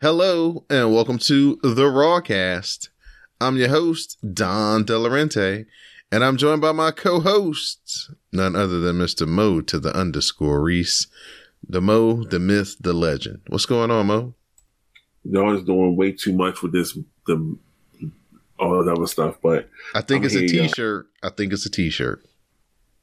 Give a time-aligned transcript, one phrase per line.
[0.00, 2.88] Hello and welcome to the Rawcast.
[3.40, 5.66] I'm your host, Don Delarente,
[6.12, 9.26] and I'm joined by my co-host, none other than Mr.
[9.26, 11.08] Mo to the underscore Rease.
[11.68, 13.40] The Mo, the myth, the legend.
[13.48, 14.34] What's going on, Mo?
[15.24, 17.56] y'all is doing way too much with this the
[18.58, 20.68] all that other stuff, but I think I'm it's a here, y'all.
[20.68, 21.06] t-shirt.
[21.22, 22.24] I think it's a t-shirt.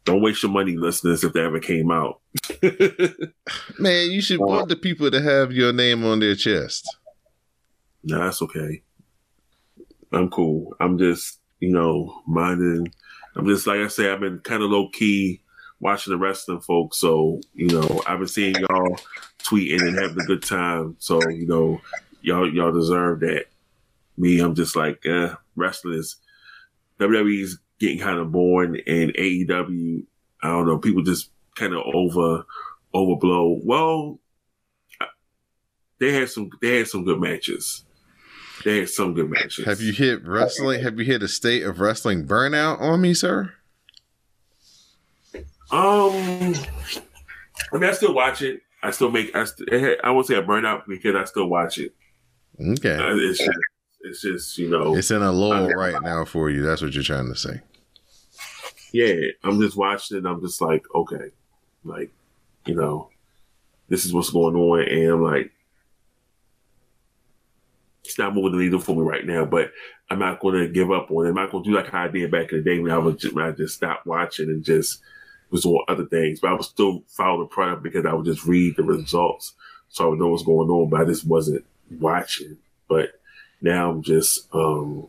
[0.06, 2.22] don't waste your money, listeners, if that ever came out.
[3.80, 6.98] Man, you should want the people to have your name on their chest.
[8.04, 8.82] nah, that's okay.
[10.12, 10.76] I'm cool.
[10.80, 12.88] I'm just, you know, minding.
[13.36, 15.42] I'm just like I say, I've been kind of low key
[15.80, 17.00] watching the wrestling folks.
[17.00, 18.98] So, you know, I've been seeing y'all
[19.44, 20.96] tweeting and having a good time.
[21.00, 21.82] So, you know,
[22.22, 23.46] y'all y'all deserve that.
[24.18, 26.16] Me, I'm just like, eh, wrestling is
[27.00, 30.06] WWE's getting kind of boring and AEW,
[30.42, 32.46] I don't know, people just kind of over
[32.94, 33.60] overblow.
[33.64, 34.20] Well,
[36.00, 37.84] they had some they had some good matches.
[38.64, 39.66] They had some good matches.
[39.66, 40.82] Have you hit wrestling?
[40.82, 43.54] Have you hit a state of wrestling burnout on me, sir?
[45.72, 46.54] Um,
[47.74, 48.62] I mean, I still watch it.
[48.84, 49.36] I still make.
[49.36, 49.70] I, st-
[50.04, 51.94] I won't say I burn out because I still watch it.
[52.60, 52.96] Okay.
[52.96, 53.58] Uh, it's just,
[54.02, 56.62] it's just you know, It's in a lull right now for you.
[56.62, 57.62] That's what you're trying to say.
[58.94, 59.16] yeah.
[59.44, 60.26] I'm just watching it.
[60.26, 61.32] I'm just like, okay,
[61.86, 62.12] like,
[62.66, 63.10] you know,
[63.88, 65.52] this is what's going on, and I'm like,
[68.04, 69.46] it's not moving the needle for me right now.
[69.46, 69.72] But
[70.10, 71.30] I'm not going to give up on it.
[71.30, 73.16] I'm not going to do like I did back in the day when I was
[73.16, 75.02] just, when I just stopped watching and just
[75.50, 76.40] was doing other things.
[76.40, 79.54] But I would still follow the product because I would just read the results,
[79.90, 80.90] so I would know what's going on.
[80.90, 81.66] But I just wasn't
[82.00, 82.58] watching.
[82.88, 83.20] But
[83.62, 85.08] now I'm just um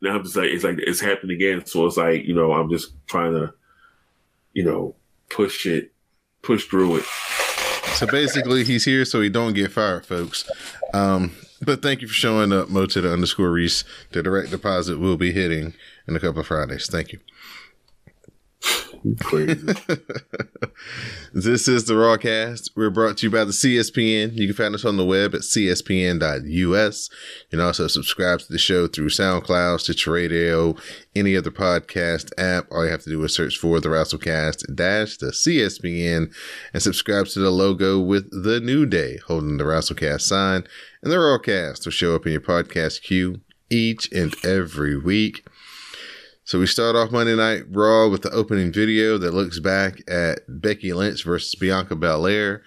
[0.00, 1.64] now I'm just like it's like it's happening again.
[1.66, 3.52] So it's like you know I'm just trying to
[4.56, 4.94] you know
[5.28, 5.92] push it,
[6.40, 7.04] push through it.
[7.94, 10.50] So basically, he's here so he don't get fired, folks.
[10.94, 13.84] Um, but thank you for showing up, Mo to the underscore Rease.
[14.12, 15.74] The direct deposit will be hitting
[16.08, 16.88] in a couple of Fridays.
[16.90, 17.20] Thank you.
[19.20, 19.74] Crazy.
[21.32, 22.70] This is the Rawcast.
[22.74, 24.36] We're brought to you by the CSPN.
[24.36, 27.10] You can find us on the web at cspn.us.
[27.10, 30.76] You can also subscribe to the show through SoundCloud, Stitcher Radio,
[31.14, 32.68] any other podcast app.
[32.70, 36.34] All you have to do is search for the Wrestlecast dash the CSPN
[36.72, 40.66] and subscribe to the logo with the New Day holding the Wrestlecast sign.
[41.02, 45.46] And the Rawcast will show up in your podcast queue each and every week.
[46.46, 50.42] So we start off Monday Night Raw with the opening video that looks back at
[50.46, 52.62] Becky Lynch versus Bianca Belair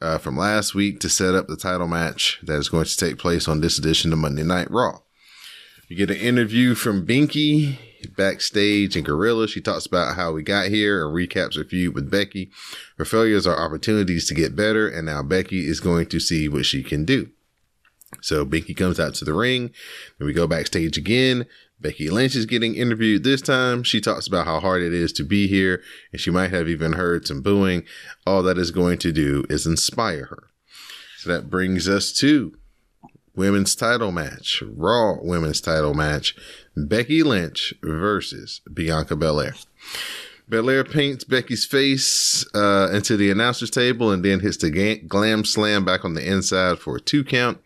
[0.00, 3.18] uh, from last week to set up the title match that is going to take
[3.18, 5.02] place on this edition of Monday Night Raw.
[5.86, 7.78] You get an interview from Binky
[8.16, 9.46] backstage and Gorilla.
[9.46, 12.50] She talks about how we got here and recaps her feud with Becky.
[12.98, 16.66] Her failures are opportunities to get better, and now Becky is going to see what
[16.66, 17.30] she can do.
[18.20, 19.70] So Binky comes out to the ring,
[20.18, 21.46] and we go backstage again.
[21.82, 23.82] Becky Lynch is getting interviewed this time.
[23.82, 25.82] She talks about how hard it is to be here,
[26.12, 27.84] and she might have even heard some booing.
[28.26, 30.44] All that is going to do is inspire her.
[31.18, 32.56] So that brings us to
[33.34, 36.36] women's title match, Raw women's title match,
[36.76, 39.54] Becky Lynch versus Bianca Belair.
[40.48, 45.84] Belair paints Becky's face uh, into the announcer's table and then hits the glam slam
[45.84, 47.58] back on the inside for a two count.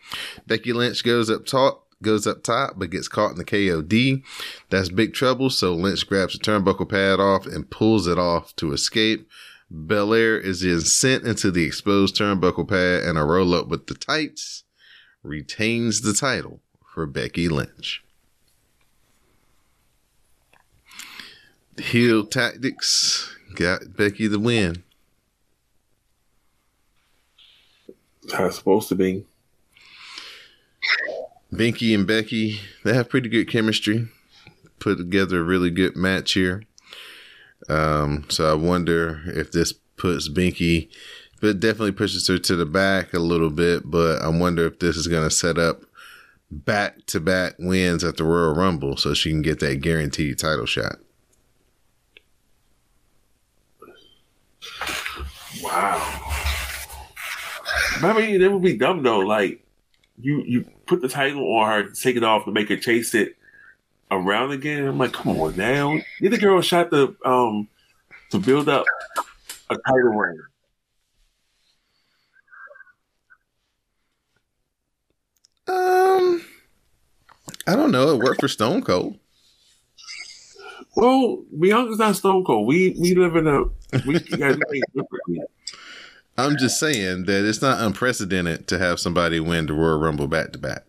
[0.46, 4.22] Becky Lynch goes up top, goes up top, but gets caught in the KOD.
[4.70, 5.50] That's big trouble.
[5.50, 9.28] So Lynch grabs the turnbuckle pad off and pulls it off to escape.
[9.70, 13.94] Belair is then sent into the exposed turnbuckle pad and a roll up with the
[13.94, 14.64] tights.
[15.22, 16.60] Retains the title
[16.94, 18.04] for Becky Lynch.
[21.78, 24.84] Heel tactics got Becky the win.
[28.22, 29.24] It's supposed to be.
[31.52, 34.08] Binky and Becky, they have pretty good chemistry.
[34.78, 36.64] Put together a really good match here.
[37.68, 40.88] Um, so I wonder if this puts Binky,
[41.40, 43.90] but definitely pushes her to the back a little bit.
[43.90, 45.82] But I wonder if this is going to set up
[46.50, 50.66] back to back wins at the Royal Rumble so she can get that guaranteed title
[50.66, 50.96] shot.
[55.62, 56.22] Wow.
[58.02, 59.20] I mean, it would be dumb though.
[59.20, 59.65] Like
[60.20, 63.36] you, you put the title on her, take it off, to make her chase it
[64.10, 64.86] around again.
[64.86, 65.98] I'm like, come on now.
[66.20, 67.68] Get the girl shot the um
[68.30, 68.84] to build up
[69.70, 70.40] a title reign.
[75.68, 76.44] Um,
[77.66, 78.10] I don't know.
[78.10, 79.18] It worked for Stone Cold.
[80.94, 82.66] Well, Bianca's not Stone Cold.
[82.66, 83.64] We we live in a
[84.06, 84.58] we got
[84.94, 85.42] differently.
[86.38, 90.52] I'm just saying that it's not unprecedented to have somebody win the Royal Rumble back
[90.52, 90.84] to back.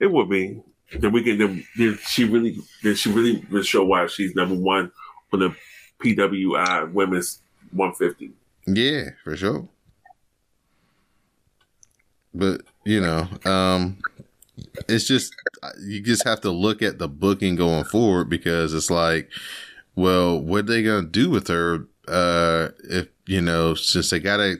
[0.00, 0.60] It would be.
[0.98, 1.64] Then we can.
[1.76, 2.58] Then, she really.
[2.82, 4.90] Then she really will show why she's number one
[5.32, 5.56] on the
[6.02, 8.32] PWI Women's 150.
[8.66, 9.68] Yeah, for sure.
[12.34, 13.98] But you know, um,
[14.88, 15.34] it's just
[15.82, 19.30] you just have to look at the booking going forward because it's like,
[19.94, 21.86] well, what are they gonna do with her?
[22.08, 24.56] Uh, if you know, since they gotta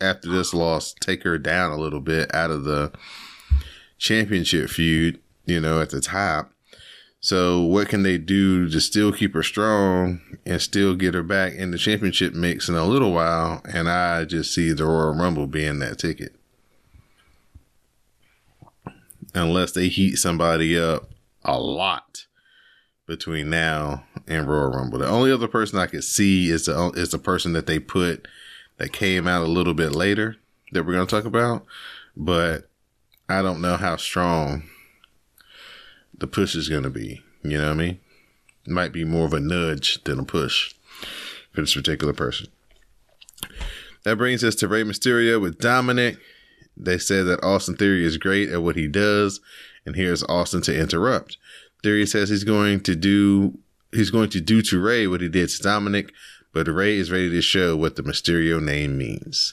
[0.00, 2.92] after this loss take her down a little bit out of the
[3.98, 6.50] championship feud, you know, at the top.
[7.20, 11.54] So what can they do to still keep her strong and still get her back
[11.54, 13.62] in the championship mix in a little while?
[13.64, 16.36] And I just see the Royal Rumble being that ticket.
[19.34, 21.08] Unless they heat somebody up
[21.44, 22.26] a lot
[23.06, 24.98] between now and Royal Rumble.
[24.98, 28.26] The only other person I could see is the is the person that they put
[28.78, 30.36] that came out a little bit later
[30.72, 31.64] that we're going to talk about,
[32.16, 32.68] but
[33.28, 34.64] I don't know how strong
[36.16, 37.22] the push is going to be.
[37.42, 38.00] You know what I mean?
[38.66, 40.74] It might be more of a nudge than a push
[41.52, 42.48] for this particular person.
[44.04, 46.18] That brings us to Rey Mysterio with Dominic.
[46.76, 49.40] They said that Austin Theory is great at what he does,
[49.86, 51.36] and here's Austin to interrupt.
[51.84, 53.58] Theory says he's going to do
[53.92, 56.12] he's going to do to Rey what he did to Dominic,
[56.54, 59.52] but Rey is ready to show what the Mysterio name means.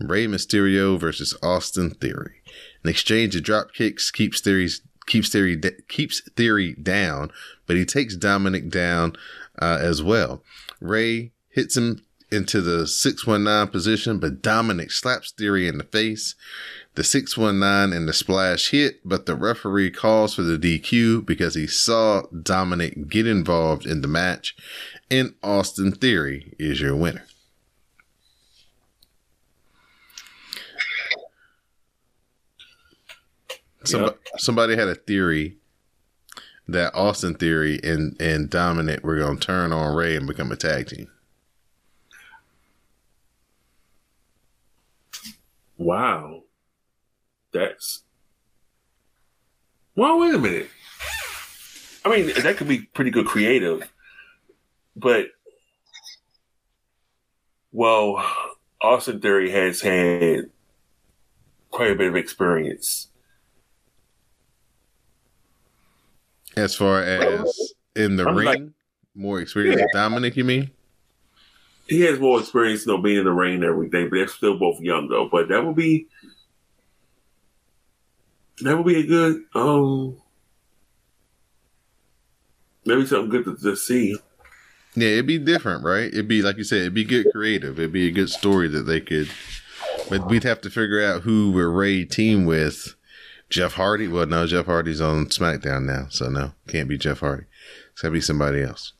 [0.00, 2.42] Rey Mysterio versus Austin Theory.
[2.82, 7.30] An exchange of drop kicks keeps Theory's keeps Theory keeps Theory down,
[7.68, 9.14] but he takes Dominic down
[9.62, 10.42] uh, as well.
[10.80, 12.02] Rey hits him
[12.32, 16.34] into the 619 position, but Dominic slaps Theory in the face.
[16.98, 21.68] The 619 and the splash hit, but the referee calls for the DQ because he
[21.68, 24.56] saw Dominic get involved in the match,
[25.08, 27.24] and Austin Theory is your winner.
[33.84, 35.56] Some, Somebody had a theory
[36.66, 40.56] that Austin Theory and, and Dominic were going to turn on Rey and become a
[40.56, 41.08] tag team.
[45.76, 46.42] Wow.
[47.58, 48.04] That's.
[49.96, 50.70] Well, wait a minute.
[52.04, 53.90] I mean, that could be pretty good creative,
[54.94, 55.26] but.
[57.70, 58.24] Well,
[58.80, 60.50] Austin Theory has had
[61.70, 63.08] quite a bit of experience.
[66.56, 68.62] As far as in the I'm ring, like-
[69.14, 70.70] more experience with Dominic, you mean?
[71.88, 74.58] He has more experience, you know, being in the ring and everything, but they're still
[74.58, 75.28] both young though.
[75.30, 76.06] But that would be
[78.62, 80.20] that would be a good um
[82.84, 84.16] maybe something good to, to see.
[84.94, 86.06] Yeah, it'd be different, right?
[86.06, 87.78] It'd be like you said, it'd be good creative.
[87.78, 89.30] It'd be a good story that they could.
[90.08, 92.94] But we'd have to figure out who we're Rey team with.
[93.50, 94.08] Jeff Hardy.
[94.08, 97.44] Well, no, Jeff Hardy's on SmackDown now, so no, can't be Jeff Hardy.
[97.92, 98.92] It's gotta be somebody else.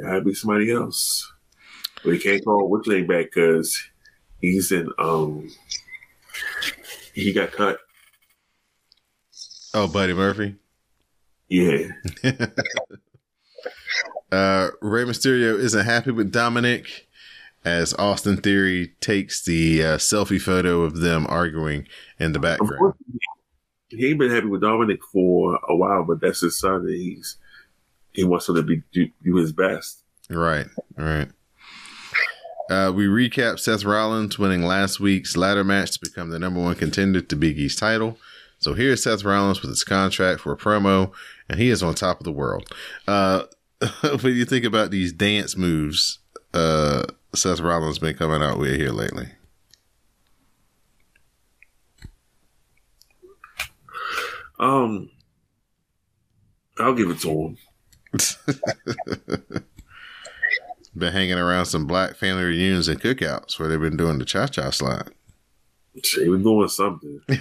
[0.00, 1.32] Gotta be somebody else.
[2.04, 3.80] We can't call name back because
[4.40, 5.50] he's in um
[7.14, 7.78] he got cut.
[9.74, 10.56] Oh, Buddy Murphy.
[11.48, 11.88] Yeah.
[14.32, 17.08] Uh, Rey Mysterio isn't happy with Dominic
[17.64, 21.86] as Austin Theory takes the uh, selfie photo of them arguing
[22.18, 22.94] in the background.
[23.88, 27.38] He ain't been happy with Dominic for a while, but that's his son and he's
[28.12, 30.04] he wants him to be do, do his best.
[30.28, 31.28] Right, right.
[32.70, 36.76] Uh, we recap Seth Rollins winning last week's ladder match to become the number one
[36.76, 38.16] contender to Big E's title.
[38.60, 41.10] So here's Seth Rollins with his contract for a promo,
[41.48, 42.72] and he is on top of the world.
[43.08, 43.42] Uh,
[44.02, 46.20] what do you think about these dance moves
[46.54, 49.30] uh, Seth Rollins been coming out with here lately?
[54.60, 55.10] Um,
[56.78, 57.56] I'll give it to
[58.12, 59.64] him.
[60.96, 64.46] been hanging around some black family reunions and cookouts where they've been doing the cha
[64.46, 65.10] cha slide.
[65.92, 67.20] He was doing something.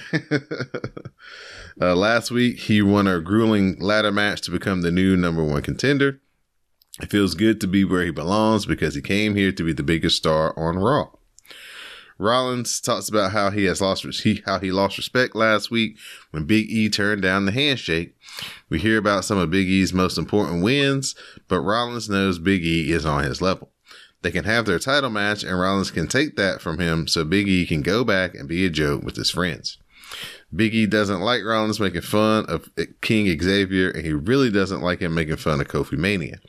[1.81, 5.61] uh, last week, he won a grueling ladder match to become the new number one
[5.61, 6.19] contender.
[7.01, 9.83] It feels good to be where he belongs because he came here to be the
[9.83, 11.11] biggest star on Raw.
[12.19, 15.97] Rollins talks about how he has lost he, how he lost respect last week
[16.31, 18.15] when Big E turned down the handshake.
[18.69, 21.15] We hear about some of Big E's most important wins,
[21.47, 23.71] but Rollins knows Big E is on his level.
[24.21, 27.47] They can have their title match and Rollins can take that from him so Big
[27.47, 29.77] E can go back and be a joke with his friends.
[30.53, 32.69] Big E doesn't like Rollins making fun of
[33.01, 36.39] King Xavier and he really doesn't like him making fun of Kofi Mania.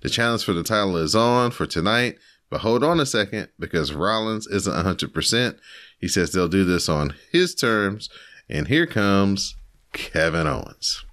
[0.00, 2.16] The challenge for the title is on for tonight
[2.50, 5.58] but hold on a second because Rollins isn't 100%.
[5.98, 8.08] He says they'll do this on his terms.
[8.48, 9.54] And here comes
[9.92, 11.04] Kevin Owens.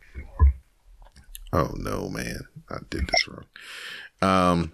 [1.54, 2.48] Oh no, man.
[2.70, 3.46] I did this wrong.
[4.22, 4.74] Um,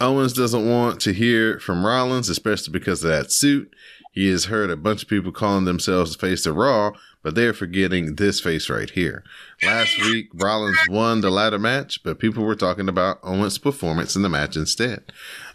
[0.00, 3.72] Owens doesn't want to hear from Rollins, especially because of that suit.
[4.12, 6.92] He has heard a bunch of people calling themselves the face of Raw,
[7.22, 9.22] but they're forgetting this face right here.
[9.62, 14.22] Last week, Rollins won the ladder match, but people were talking about Owens' performance in
[14.22, 15.12] the match instead.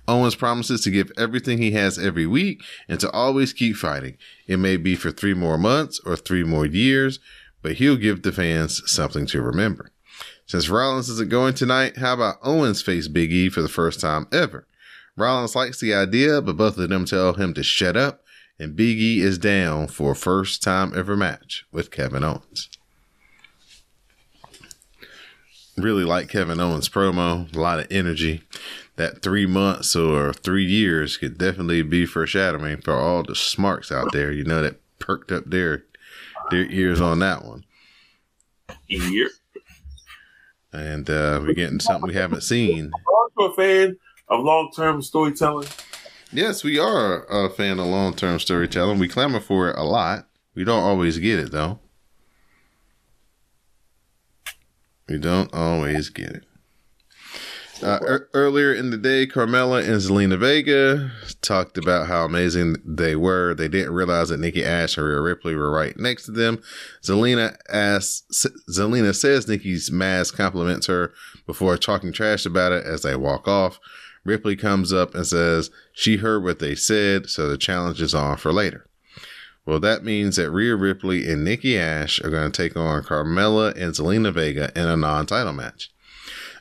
[0.07, 4.17] Owens promises to give everything he has every week and to always keep fighting.
[4.47, 7.19] It may be for three more months or three more years,
[7.61, 9.91] but he'll give the fans something to remember.
[10.45, 14.27] Since Rollins isn't going tonight, how about Owens face Big E for the first time
[14.31, 14.65] ever?
[15.17, 18.23] Rollins likes the idea, but both of them tell him to shut up
[18.59, 22.69] and Big E is down for a first time ever match with Kevin Owens.
[25.77, 28.41] Really like Kevin Owens' promo, a lot of energy.
[28.95, 34.11] That three months or three years could definitely be foreshadowing for all the smarks out
[34.11, 35.83] there, you know, that perked up their
[36.49, 37.63] their ears on that one.
[38.87, 39.29] Year.
[40.73, 42.91] And uh, we're getting something we haven't seen.
[43.39, 43.97] I'm a fan
[44.29, 45.67] of long term storytelling.
[46.31, 48.99] Yes, we are a fan of long term storytelling.
[48.99, 50.27] We clamor for it a lot.
[50.55, 51.79] We don't always get it, though.
[55.07, 56.43] We don't always get it.
[57.81, 63.15] Uh, er- earlier in the day, Carmella and Zelina Vega talked about how amazing they
[63.15, 63.53] were.
[63.53, 66.61] They didn't realize that Nikki Ash and Rhea Ripley were right next to them.
[67.03, 71.13] Zelina asks, Zelina says Nikki's mask compliments her
[71.45, 73.79] before talking trash about it as they walk off.
[74.27, 78.35] Ripley comes up and says she heard what they said, so the challenge is on
[78.35, 78.85] for later.
[79.65, 83.71] Well, that means that Rhea Ripley and Nikki Ash are going to take on Carmella
[83.75, 85.91] and Zelina Vega in a non title match.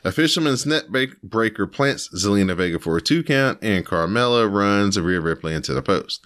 [0.03, 0.85] A fisherman's net
[1.21, 5.81] breaker plants Zelina Vega for a two count, and Carmella runs Rhea Ripley into the
[5.81, 6.25] post.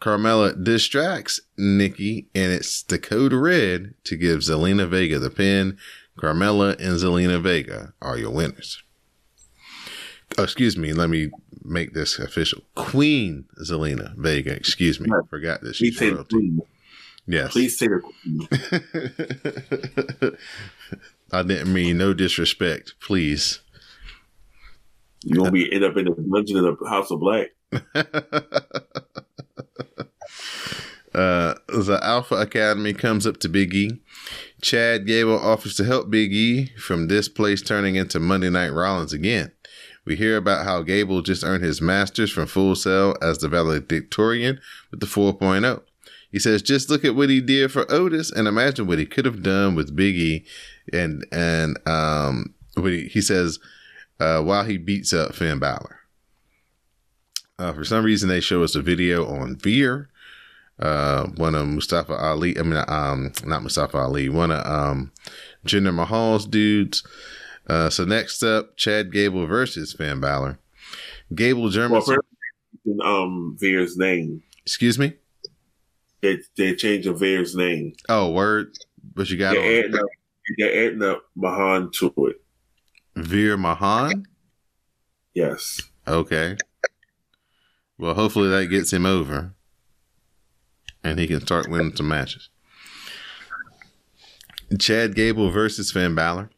[0.00, 5.78] Carmella distracts Nikki, and it's code red to give Zelina Vega the pin.
[6.16, 8.82] Carmella and Zelina Vega are your winners
[10.38, 11.30] oh, excuse me, let me
[11.64, 12.62] make this official.
[12.74, 15.10] Queen Zelina Vega, excuse me.
[15.10, 15.78] I forgot this.
[15.78, 16.62] Please queen.
[17.26, 17.52] Yes.
[17.52, 18.48] Please say queen.
[21.32, 23.60] I didn't mean no disrespect, please.
[25.24, 27.48] You won't be end up in the dungeon of the House of Black.
[31.14, 34.00] uh, the Alpha Academy comes up to Big E.
[34.62, 39.12] Chad Gable offers to help Big E from this place turning into Monday Night Rollins
[39.12, 39.50] again.
[40.06, 44.60] We hear about how Gable just earned his master's from Full Sail as the valedictorian
[44.90, 45.82] with the 4.0.
[46.30, 49.24] He says, just look at what he did for Otis and imagine what he could
[49.24, 50.44] have done with Biggie.
[50.92, 53.58] And, and, um, he, he says,
[54.20, 55.98] uh, while he beats up Finn Balor.
[57.58, 60.08] Uh, for some reason, they show us a video on Veer,
[60.78, 65.10] uh, one of Mustafa Ali, I mean, um, not Mustafa Ali, one of, um,
[65.66, 67.02] Jinder Mahal's dudes.
[67.66, 70.58] Uh, so next up, Chad Gable versus Finn Balor.
[71.34, 72.00] Gable German.
[72.06, 74.42] Well, um, Veer's name.
[74.62, 75.14] Excuse me.
[76.22, 77.94] They they changed Veer's name.
[78.08, 78.76] Oh, word.
[79.14, 80.06] But you got they're adding, up,
[80.58, 82.42] they're adding up Mahaan to it.
[83.16, 84.24] Veer Mahaan.
[85.34, 85.80] Yes.
[86.06, 86.56] Okay.
[87.98, 89.54] Well, hopefully that gets him over,
[91.02, 92.48] and he can start winning some matches.
[94.78, 96.50] Chad Gable versus Finn Balor.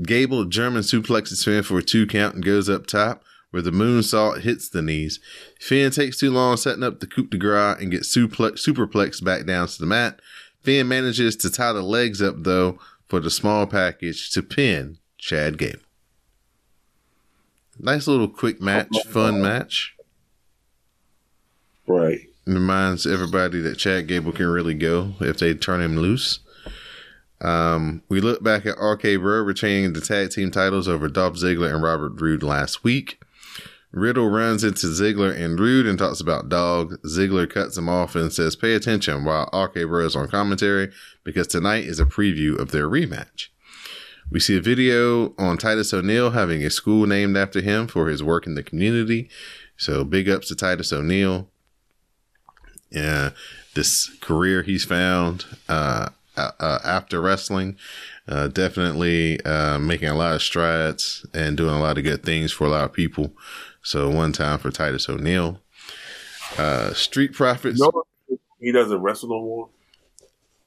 [0.00, 4.40] Gable German suplexes Finn for a two count and goes up top where the moonsault
[4.40, 5.20] hits the knees.
[5.60, 9.44] Finn takes too long setting up the coup de grace and gets suplex, superplexed back
[9.44, 10.20] down to the mat.
[10.62, 15.58] Finn manages to tie the legs up though for the small package to pin Chad
[15.58, 15.80] Gable.
[17.78, 19.94] Nice little quick match, oh fun match.
[21.86, 22.20] Right.
[22.46, 26.40] Reminds everybody that Chad Gable can really go if they turn him loose.
[27.42, 31.74] Um, we look back at RK Bro retaining the tag team titles over Dolph Ziggler
[31.74, 33.20] and Robert Roode last week.
[33.90, 36.98] Riddle runs into Ziggler and Roode and talks about dog.
[37.02, 40.90] Ziggler cuts him off and says, pay attention while RK Bro is on commentary
[41.24, 43.48] because tonight is a preview of their rematch.
[44.30, 48.22] We see a video on Titus O'Neil having a school named after him for his
[48.22, 49.28] work in the community.
[49.76, 51.50] So big ups to Titus O'Neil.
[52.90, 53.30] Yeah,
[53.74, 57.76] this career he's found uh, uh, after wrestling,
[58.28, 62.52] uh, definitely uh, making a lot of strides and doing a lot of good things
[62.52, 63.32] for a lot of people.
[63.82, 65.60] So one time for Titus O'Neil.
[66.58, 67.80] Uh, Street Profits.
[67.80, 68.04] No,
[68.60, 69.68] he doesn't wrestle no more.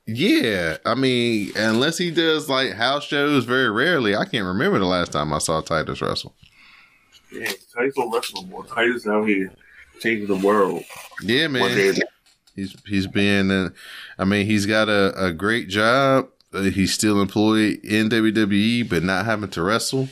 [0.08, 4.86] Yeah, I mean, unless he does like house shows very rarely, I can't remember the
[4.86, 6.36] last time I saw Titus wrestle.
[7.32, 8.66] Yeah, Titus don't wrestle no more.
[8.66, 9.52] Titus out here
[10.00, 10.84] changing the world.
[11.22, 11.96] Yeah, man.
[12.56, 13.70] He's he's been, uh,
[14.18, 16.30] I mean, he's got a, a great job.
[16.54, 20.08] Uh, he's still employed in WWE, but not having to wrestle,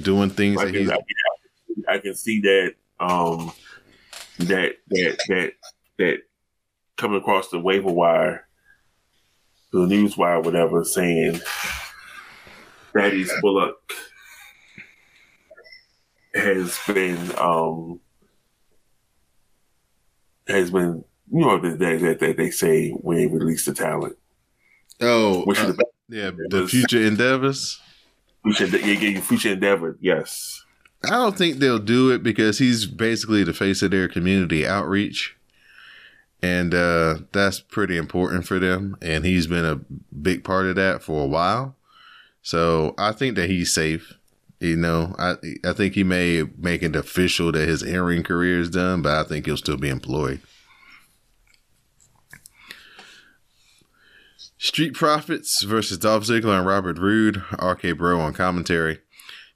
[0.00, 0.90] doing things I that he's.
[0.90, 3.52] I, can, I can see that um
[4.38, 5.52] that that that
[5.98, 6.18] that
[6.96, 8.46] coming across the waiver wire,
[9.72, 11.40] the news wire, whatever, saying
[12.92, 13.92] Thaddeus Bullock
[16.34, 18.00] has been um
[20.48, 24.16] has been you know that that, that they say when they release the talent,
[25.00, 27.80] Oh, which uh, is the yeah, the future endeavors.
[28.44, 29.96] future, yeah, yeah, future endeavor.
[30.00, 30.62] Yes,
[31.04, 35.36] I don't think they'll do it because he's basically the face of their community outreach.
[36.42, 38.96] And uh, that's pretty important for them.
[39.00, 39.80] And he's been a
[40.14, 41.74] big part of that for a while.
[42.42, 44.14] So I think that he's safe.
[44.60, 48.70] You know, I I think he may make it official that his airing career is
[48.70, 50.40] done, but I think he'll still be employed.
[54.64, 57.44] Street Profits versus Dolph Ziggler and Robert Roode.
[57.60, 59.00] RK Bro on commentary.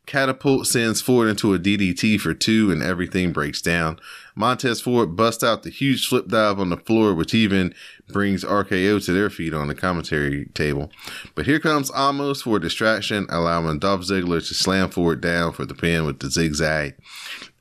[0.05, 3.99] Catapult sends Ford into a DDT for two and everything breaks down.
[4.35, 7.75] Montez Ford busts out the huge flip dive on the floor, which even
[8.09, 10.93] brings RKO to their feet on the commentary table.
[11.35, 15.75] But here comes Omos for distraction, allowing Dolph Ziggler to slam Ford down for the
[15.75, 16.97] pin with the zigzag.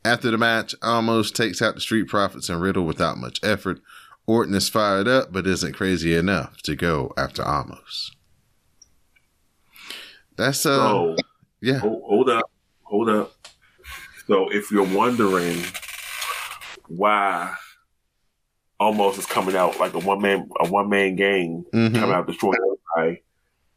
[0.04, 3.80] After the match, Omos takes out the Street Profits and Riddle without much effort.
[4.28, 8.12] Orton is fired up, but isn't crazy enough to go after Omos.
[10.36, 11.16] That's uh, so
[11.62, 11.80] yeah.
[11.80, 12.52] hold, hold up,
[12.84, 13.34] hold up.
[14.28, 15.64] So if you're wondering
[16.88, 17.56] why
[18.82, 21.96] Omos is coming out like a one man a one man gang Mhm.
[21.96, 22.60] coming out destroying
[22.96, 23.24] everybody,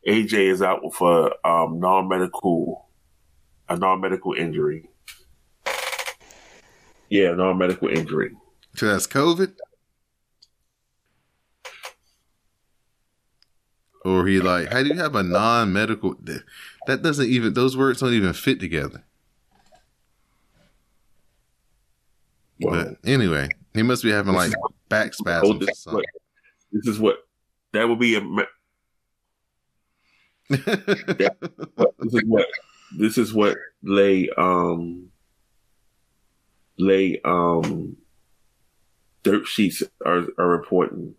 [0.06, 2.88] AJ is out with a um, non medical
[3.68, 4.90] a non medical injury.
[7.08, 8.32] Yeah, non medical injury.
[8.74, 9.54] So that's COVID?
[14.04, 16.16] Or he like, how do you have a non medical?
[16.86, 19.04] That doesn't even, those words don't even fit together.
[22.60, 24.52] Well, But anyway, he must be having like
[24.88, 25.50] back spasms.
[25.50, 25.96] or this, is something.
[25.98, 26.04] what,
[26.72, 27.16] this is what
[27.72, 28.44] that would be a me-
[30.50, 30.64] this
[32.12, 32.46] is what
[32.98, 35.10] this is what lay um
[36.76, 37.96] lay um
[39.22, 41.14] dirt sheets are are reporting.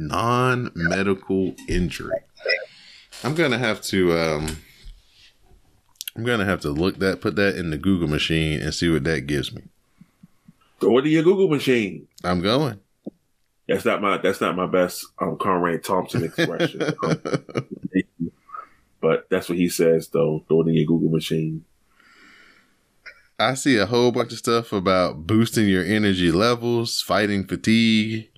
[0.00, 2.18] Non medical injury.
[3.22, 4.56] I'm gonna have to um
[6.16, 9.04] I'm gonna have to look that put that in the Google machine and see what
[9.04, 9.62] that gives me.
[10.78, 12.08] Go into your Google machine.
[12.24, 12.80] I'm going.
[13.68, 16.80] That's not my that's not my best um Conrad Thompson expression.
[19.00, 20.44] but that's what he says though.
[20.48, 21.64] Go into your Google machine.
[23.38, 28.29] I see a whole bunch of stuff about boosting your energy levels, fighting fatigue.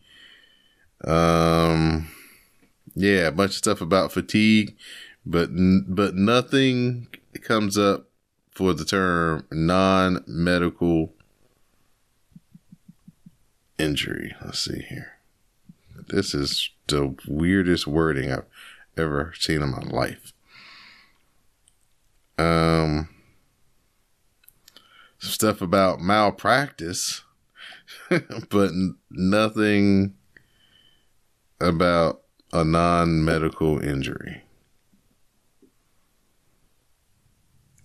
[1.04, 2.08] Um,
[2.94, 4.76] yeah, a bunch of stuff about fatigue,
[5.26, 5.50] but
[5.88, 7.08] but nothing
[7.42, 8.08] comes up
[8.52, 11.12] for the term non-medical
[13.78, 14.34] injury.
[14.44, 15.18] Let's see here.
[16.08, 18.44] This is the weirdest wording I've
[18.96, 20.32] ever seen in my life.
[22.38, 23.08] Um
[25.18, 27.22] stuff about malpractice,
[28.50, 28.72] but
[29.10, 30.14] nothing
[31.62, 32.22] about
[32.52, 34.42] a non medical injury.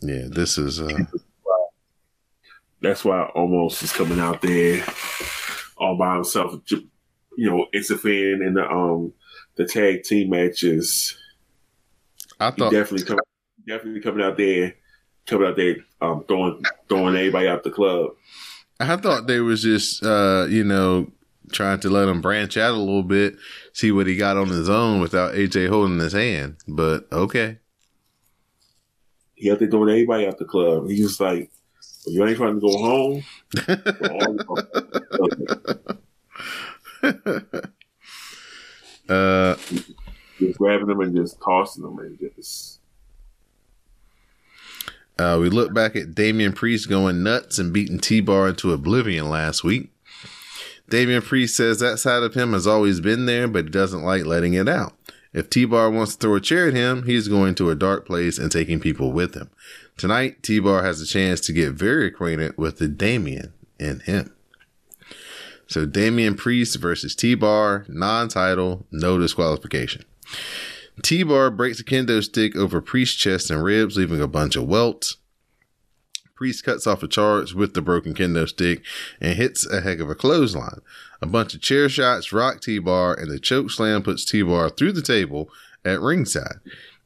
[0.01, 0.87] Yeah, this is uh
[2.81, 4.85] That's why Omos is coming out there
[5.77, 6.59] all by himself.
[6.69, 9.13] You know, it's a fan in the um
[9.55, 11.17] the tag team matches.
[12.39, 13.19] I thought definitely come,
[13.67, 14.75] definitely coming out there,
[15.25, 18.11] coming out there, um, throwing throwing everybody out the club.
[18.79, 21.11] I thought they was just uh, you know,
[21.51, 23.35] trying to let him branch out a little bit,
[23.73, 26.57] see what he got on his own without AJ holding his hand.
[26.67, 27.59] But okay.
[29.35, 30.89] He out there doing everybody at the club.
[30.89, 31.51] He's just like,
[32.05, 33.23] well, you ain't trying to go home.
[39.09, 39.55] uh,
[40.39, 42.79] just grabbing them and just tossing them and just.
[45.19, 49.29] Uh, we look back at Damian Priest going nuts and beating T Bar into oblivion
[49.29, 49.91] last week.
[50.89, 54.53] Damian Priest says that side of him has always been there, but doesn't like letting
[54.53, 54.93] it out.
[55.33, 58.05] If T Bar wants to throw a chair at him, he's going to a dark
[58.05, 59.49] place and taking people with him.
[59.97, 64.33] Tonight, T Bar has a chance to get very acquainted with the Damian in him.
[65.67, 70.05] So Damian Priest versus T Bar, non title, no disqualification.
[71.03, 74.67] T Bar breaks a kendo stick over Priest's chest and ribs, leaving a bunch of
[74.67, 75.17] welts.
[76.37, 78.83] Priest cuts off a charge with the broken kendo stick
[79.19, 80.81] and hits a heck of a clothesline.
[81.19, 84.69] A bunch of chair shots rock T Bar, and the choke slam puts T Bar
[84.69, 85.49] through the table
[85.83, 86.59] at ringside.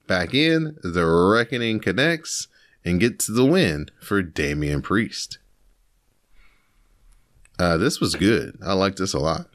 [0.06, 2.50] Back in, the reckoning connects
[2.84, 5.38] and gets the win for Damian Priest.
[7.58, 8.58] Uh, this was good.
[8.66, 9.48] I like this a lot.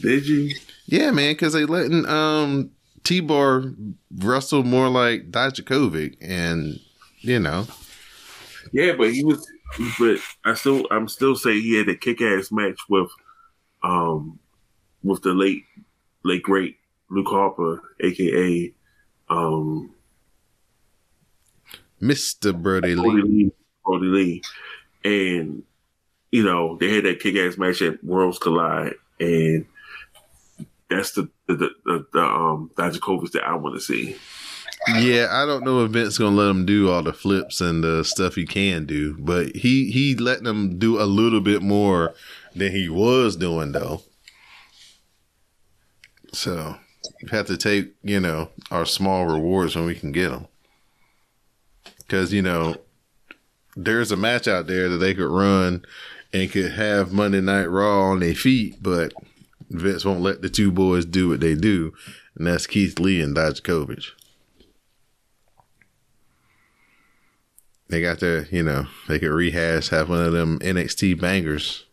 [0.00, 0.54] Did you?
[0.86, 2.70] Yeah, man, because they letting um
[3.02, 3.64] T Bar
[4.16, 6.78] wrestle more like Dijakovic, and
[7.20, 7.66] you know.
[8.72, 9.46] Yeah, but he was.
[9.98, 13.08] But I still, I'm still saying he had a kick-ass match with,
[13.84, 14.40] um,
[15.04, 15.62] with the late,
[16.24, 16.76] late great
[17.08, 18.74] Luke Harper, aka,
[19.28, 19.94] um,
[22.02, 22.52] Mr.
[22.60, 23.44] Brodie Brodie Lee.
[23.44, 23.52] Lee.
[23.84, 24.42] Brodie Lee,
[25.04, 25.62] and
[26.30, 29.66] you know they had that kick-ass match at Worlds Collide, and
[30.88, 34.16] that's the the the, the, the um Dijakovic that I want to see.
[34.88, 38.02] Yeah, I don't know if Vince gonna let him do all the flips and the
[38.02, 42.14] stuff he can do, but he he letting him do a little bit more
[42.54, 44.02] than he was doing though.
[46.32, 46.76] So
[47.22, 50.48] we have to take you know our small rewards when we can get them,
[51.98, 52.76] because you know
[53.76, 55.84] there's a match out there that they could run
[56.32, 59.12] and could have Monday Night Raw on their feet, but
[59.68, 61.92] Vince won't let the two boys do what they do,
[62.34, 64.06] and that's Keith Lee and Dijakovic.
[67.90, 71.86] They got their, you know, they could rehash, have one of them NXT bangers,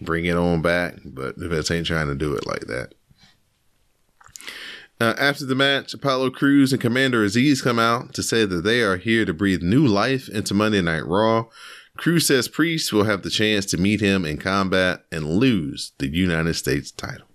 [0.00, 2.94] bring it on back, but Vince ain't trying to do it like that.
[5.00, 8.82] Uh, after the match, Apollo Crews and Commander Azeez come out to say that they
[8.82, 11.46] are here to breathe new life into Monday Night Raw.
[11.96, 16.06] Crews says Priest will have the chance to meet him in combat and lose the
[16.06, 17.26] United States title.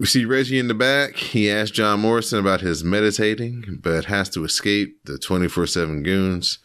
[0.00, 1.14] We see Reggie in the back.
[1.16, 6.58] He asks John Morrison about his meditating, but has to escape the 24 7 goons.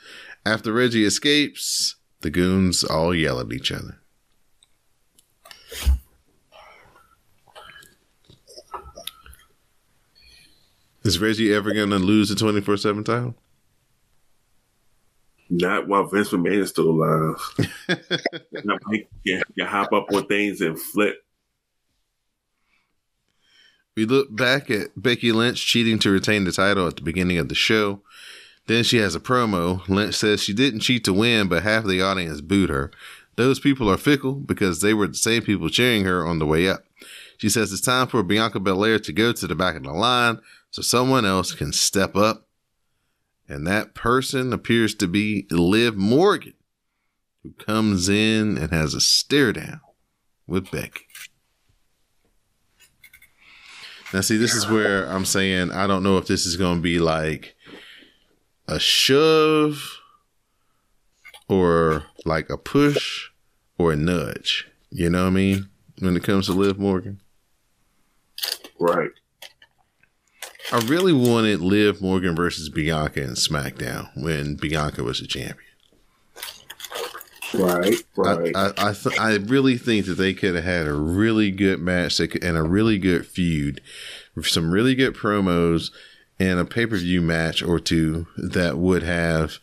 [0.46, 4.00] After Reggie escapes, the goons all yell at each other.
[11.04, 13.36] Is Reggie ever going to lose the 24 7 title?
[15.50, 17.36] Not while Vince McMahon is still alive.
[19.24, 21.25] You, you hop up on things and flip.
[23.96, 27.48] We look back at Becky Lynch cheating to retain the title at the beginning of
[27.48, 28.02] the show.
[28.68, 29.88] Then she has a promo.
[29.88, 32.92] Lynch says she didn't cheat to win, but half the audience booed her.
[33.36, 36.68] Those people are fickle because they were the same people cheering her on the way
[36.68, 36.84] up.
[37.38, 40.40] She says it's time for Bianca Belair to go to the back of the line
[40.72, 42.48] so someone else can step up.
[43.48, 46.56] And that person appears to be Liv Morgan,
[47.44, 49.82] who comes in and has a stare down
[50.48, 51.06] with Becky.
[54.16, 56.82] Now, see, this is where I'm saying I don't know if this is going to
[56.82, 57.54] be like
[58.66, 60.00] a shove
[61.50, 63.28] or like a push
[63.78, 64.70] or a nudge.
[64.90, 65.70] You know what I mean?
[66.00, 67.20] When it comes to Liv Morgan,
[68.80, 69.12] Right.
[70.72, 75.65] I really wanted Liv Morgan versus Bianca in SmackDown when Bianca was the champion.
[77.60, 77.96] Right.
[78.16, 78.56] Right.
[78.56, 81.80] I I, I, th- I really think that they could have had a really good
[81.80, 83.82] match could, and a really good feud,
[84.44, 85.92] some really good promos,
[86.40, 89.60] and a pay per view match or two that would have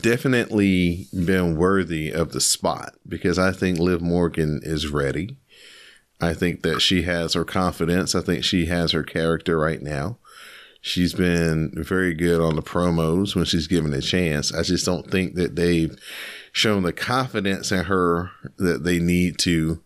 [0.00, 5.36] definitely been worthy of the spot because I think Liv Morgan is ready.
[6.20, 8.14] I think that she has her confidence.
[8.14, 10.18] I think she has her character right now.
[10.86, 14.52] She's been very good on the promos when she's given a chance.
[14.52, 15.96] I just don't think that they've
[16.52, 19.82] shown the confidence in her that they need to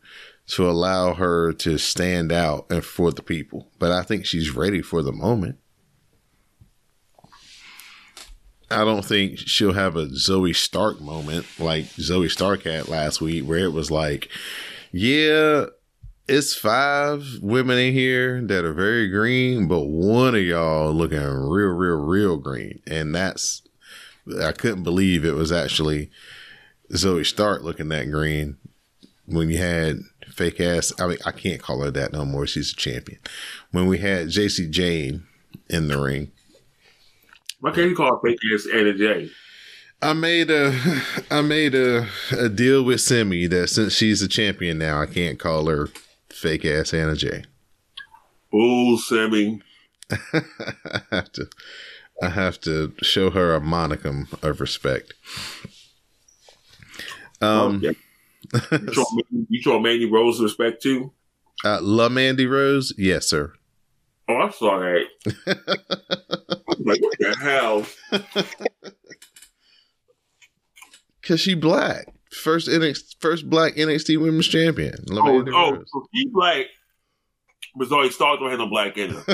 [0.48, 3.70] to allow her to stand out and for the people.
[3.78, 5.58] But I think she's ready for the moment.
[8.68, 13.44] I don't think she'll have a Zoey Stark moment like Zoey Stark had last week,
[13.44, 14.30] where it was like,
[14.90, 15.66] yeah,
[16.28, 21.70] it's five women in here that are very green, but one of y'all looking real,
[21.70, 22.82] real, real green.
[22.86, 23.62] And that's,
[24.40, 26.10] I couldn't believe it was actually
[26.92, 28.58] Zoey Stark looking that green
[29.24, 30.92] when you had fake ass.
[31.00, 32.46] I mean, I can't call her that no more.
[32.46, 33.20] She's a champion.
[33.70, 35.26] When we had JC Jane
[35.70, 36.30] in the ring.
[37.60, 39.30] Why can't you call her fake ass Anna Jay?
[40.00, 40.78] I made a
[41.30, 45.38] I made a, a deal with Simi that since she's a champion now, I can't
[45.38, 45.88] call her
[46.38, 47.44] fake ass Anna Jay.
[48.50, 49.60] Bull Sammy.
[50.10, 50.42] I
[51.10, 51.48] have to
[52.22, 55.14] I have to show her a monicum of respect.
[57.40, 57.96] Um, okay.
[58.72, 59.04] you, show,
[59.48, 61.12] you show Mandy Rose respect too.
[61.64, 63.52] Uh, La Mandy Rose, yes, sir.
[64.28, 65.04] Oh, I saw that.
[66.80, 67.86] like, what the hell?
[71.22, 72.14] Cause she black.
[72.30, 74.94] First NXT, first black NXT Women's Champion.
[75.10, 76.66] Oh, oh so she black,
[77.74, 79.24] but Zoey Stark don't have no black in her.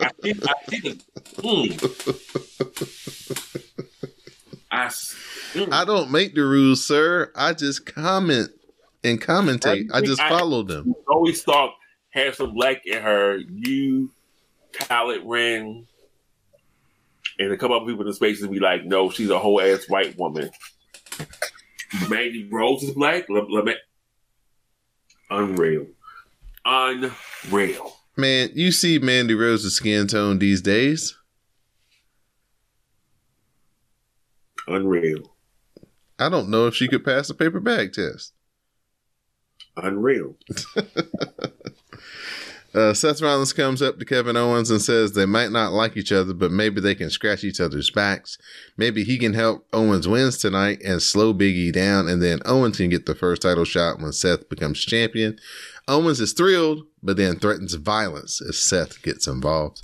[0.00, 1.02] I think, I think,
[1.36, 1.72] mm.
[4.70, 5.72] I, mm.
[5.72, 7.32] I don't make the rules, sir.
[7.34, 8.50] I just comment
[9.02, 9.90] and commentate.
[9.92, 10.94] I, I just follow them.
[11.08, 11.72] Zoey Stark
[12.10, 13.38] has some black in her.
[13.38, 14.10] You,
[14.74, 15.86] Khaled Ren,
[17.38, 19.88] and a couple of people in the space be like, no, she's a whole ass
[19.88, 20.50] white woman.
[22.08, 23.28] Mandy Rose is black.
[23.28, 23.74] Le- Le-
[25.30, 25.86] Unreal.
[26.64, 27.96] Unreal.
[28.16, 31.16] Man, you see Mandy Rose's skin tone these days.
[34.66, 35.36] Unreal.
[36.18, 38.32] I don't know if she could pass a paper bag test.
[39.76, 40.36] Unreal.
[42.76, 46.12] uh, Seth Rollins comes up to Kevin Owens and says they might not like each
[46.12, 48.36] other, but maybe they can scratch each other's backs.
[48.76, 52.90] Maybe he can help Owens wins tonight and slow Biggie down, and then Owens can
[52.90, 55.38] get the first title shot when Seth becomes champion.
[55.88, 59.80] Owens is thrilled, but then threatens violence as Seth gets involved.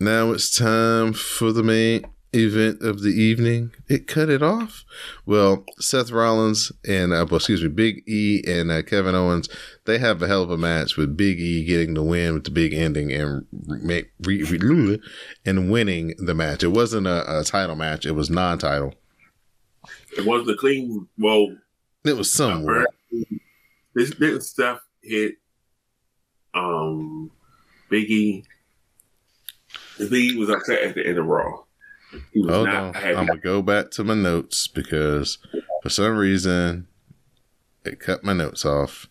[0.00, 3.72] Now it's time for the main event of the evening.
[3.88, 4.84] It cut it off.
[5.24, 9.48] Well, Seth Rollins and uh, well, excuse me, Big E and uh, Kevin Owens,
[9.84, 12.50] they have a hell of a match with Big E getting the win with the
[12.50, 15.00] big ending and re- re-
[15.46, 16.62] and winning the match.
[16.62, 18.94] It wasn't a, a title match; it was non-title.
[20.16, 21.08] It was the clean.
[21.18, 21.56] Well,
[22.04, 22.86] it was somewhere.
[23.94, 25.34] This bit stuff hit
[26.54, 27.30] um
[27.90, 28.44] Biggie.
[29.98, 31.63] Biggie was upset at the end of Raw.
[32.48, 32.96] Hold on.
[32.96, 35.38] I'm gonna go back to my notes because
[35.82, 36.86] for some reason
[37.84, 39.08] it cut my notes off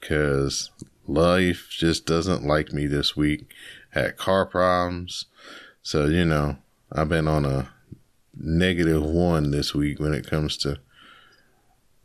[0.00, 0.70] because
[1.06, 3.46] life just doesn't like me this week.
[3.90, 5.26] Had car problems,
[5.82, 6.58] so you know
[6.92, 7.70] I've been on a
[8.38, 10.78] negative one this week when it comes to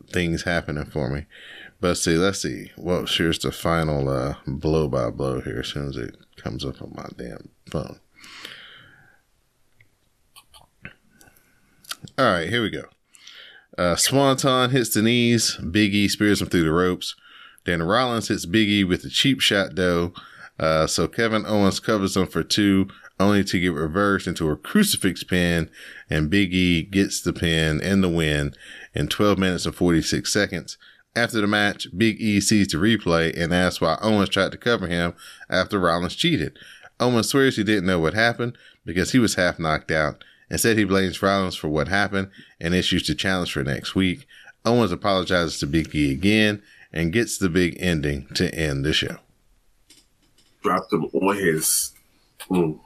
[0.07, 1.25] things happening for me.
[1.79, 2.71] But see, let's see.
[2.77, 6.81] Well, here's the final uh, blow by blow here as soon as it comes up
[6.81, 7.99] on my damn phone.
[12.17, 12.85] All right, here we go.
[13.77, 15.57] Uh, Swanton hits the knees.
[15.61, 17.15] Biggie spears him through the ropes.
[17.65, 20.13] Then Rollins hits Biggie with a cheap shot, though.
[20.59, 22.87] Uh, so Kevin Owens covers him for two,
[23.19, 25.69] only to get reversed into a crucifix pin,
[26.09, 28.53] and Biggie gets the pin and the win
[28.93, 30.77] in 12 minutes and 46 seconds.
[31.15, 34.87] After the match, Big E sees the replay and asks why Owens tried to cover
[34.87, 35.13] him
[35.49, 36.57] after Rollins cheated.
[36.99, 40.23] Owens swears he didn't know what happened because he was half knocked out.
[40.51, 44.27] Instead, he blames Rollins for what happened and issues the challenge for next week.
[44.65, 46.61] Owens apologizes to Big E again
[46.91, 49.15] and gets the big ending to end the show.
[50.61, 51.93] Dropped him on his.
[52.49, 52.79] Mm.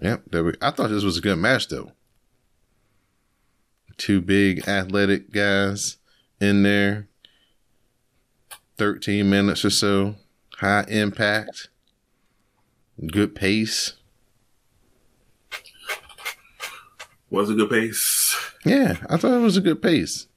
[0.00, 1.92] Yep, there we, I thought this was a good match though.
[3.98, 5.98] Two big athletic guys
[6.40, 7.06] in there.
[8.78, 10.16] 13 minutes or so.
[10.56, 11.68] High impact
[13.06, 13.94] good pace.
[17.30, 18.36] Was a good pace.
[18.64, 20.28] Yeah, I thought it was a good pace.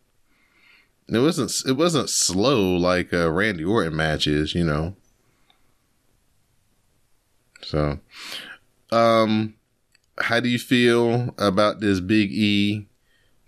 [1.10, 1.54] It wasn't.
[1.66, 4.96] It wasn't slow like uh, Randy Orton matches, you know.
[7.62, 8.00] So,
[8.92, 9.56] um,
[10.20, 12.88] how do you feel about this Big E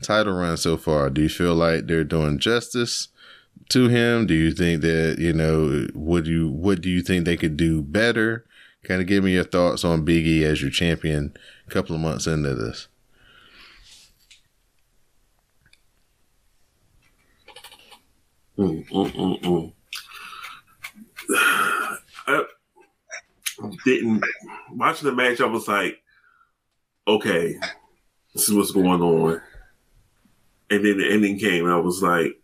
[0.01, 1.09] title run so far?
[1.09, 3.09] Do you feel like they're doing justice
[3.69, 4.25] to him?
[4.25, 5.87] Do you think that you know?
[5.93, 6.49] Would you?
[6.49, 8.45] What do you think they could do better?
[8.83, 11.33] Kind of give me your thoughts on Biggie as your champion
[11.67, 12.87] a couple of months into this.
[18.57, 19.73] Mm, mm, mm, mm.
[22.27, 22.43] I
[23.85, 24.23] didn't
[24.71, 25.41] watching the match.
[25.41, 26.01] I was like,
[27.07, 27.55] okay,
[28.33, 29.41] this is what's going on.
[30.69, 32.39] And then the ending came, and I was like,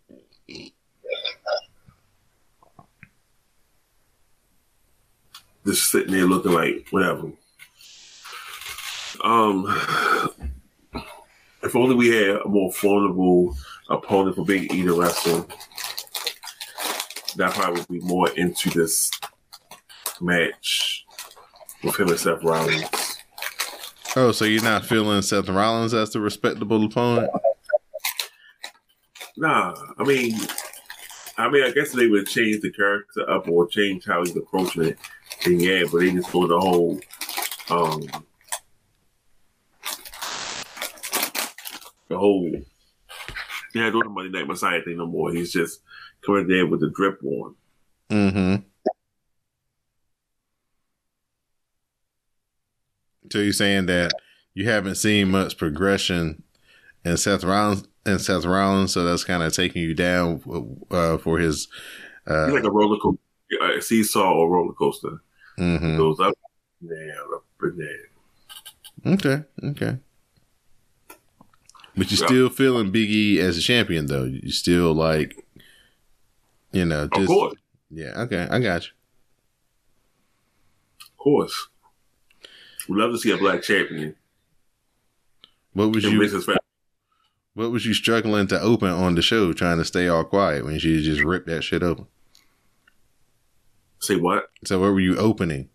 [5.66, 7.32] just sitting there looking like whatever.
[9.22, 9.66] Um,
[11.62, 13.56] if only we had a more formidable
[13.90, 15.48] opponent for Big E to wrestle,
[17.36, 19.10] that probably would be more into this
[20.20, 21.04] match
[21.82, 22.84] with him and Seth Rollins.
[24.14, 27.30] Oh, so you're not feeling Seth Rollins as the respectable opponent?
[29.36, 30.38] Nah, I mean,
[31.36, 34.84] I mean, I guess they would change the character up or change how he's approaching
[34.84, 34.98] it.
[35.46, 37.00] And yeah, but they just go the whole,
[37.70, 38.02] um,
[42.08, 42.50] the whole.
[43.72, 45.30] Yeah, doing the Monday Night Messiah thing no more.
[45.30, 45.82] He's just
[46.24, 47.54] coming there with the drip on.
[48.10, 48.56] Mm-hmm.
[53.30, 54.12] So you're saying that
[54.54, 56.42] you haven't seen much progression
[57.04, 60.42] in Seth Rollins and Seth Rollins, so that's kind of taking you down
[60.90, 61.68] uh, for his.
[62.26, 65.20] Uh, like a roller coaster, a seesaw or roller coaster.
[65.58, 65.96] Mhm.
[65.96, 66.34] Goes up,
[66.86, 69.14] down, up and down.
[69.14, 69.98] Okay, okay.
[71.96, 72.26] But you're Yeah.
[72.26, 74.24] still feeling Big E as a champion, though.
[74.24, 75.34] You still like,
[76.72, 77.54] you know, Of just course,
[77.90, 78.20] yeah.
[78.22, 78.92] Okay, I got you.
[81.00, 81.68] of course.
[82.88, 84.14] We love to see a black champion.
[85.72, 86.18] What was It you?
[86.20, 86.58] makes us feel-
[87.54, 90.78] What was you struggling to open on the show, trying to stay all quiet when
[90.78, 92.06] she just ripped that shit open?
[94.00, 94.50] Say what?
[94.64, 95.68] So what were you opening?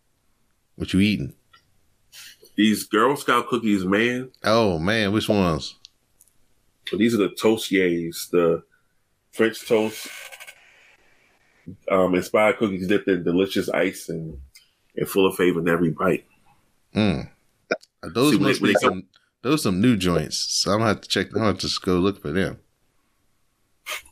[0.76, 1.34] What you eating?
[2.56, 4.32] These Girl Scout cookies, man.
[4.44, 5.76] Oh man, which ones?
[6.88, 8.64] So these are the Toastiers, the
[9.32, 10.08] French toast
[11.90, 14.40] um, inspired cookies dipped in delicious icing
[14.96, 16.26] and, full of flavor in every bite.
[16.96, 17.30] Mm.
[18.04, 19.04] Those See, must be some.
[19.44, 20.38] Those some new joints.
[20.38, 21.28] So I'm gonna have to check.
[21.28, 22.60] I'm gonna have to just go look for them.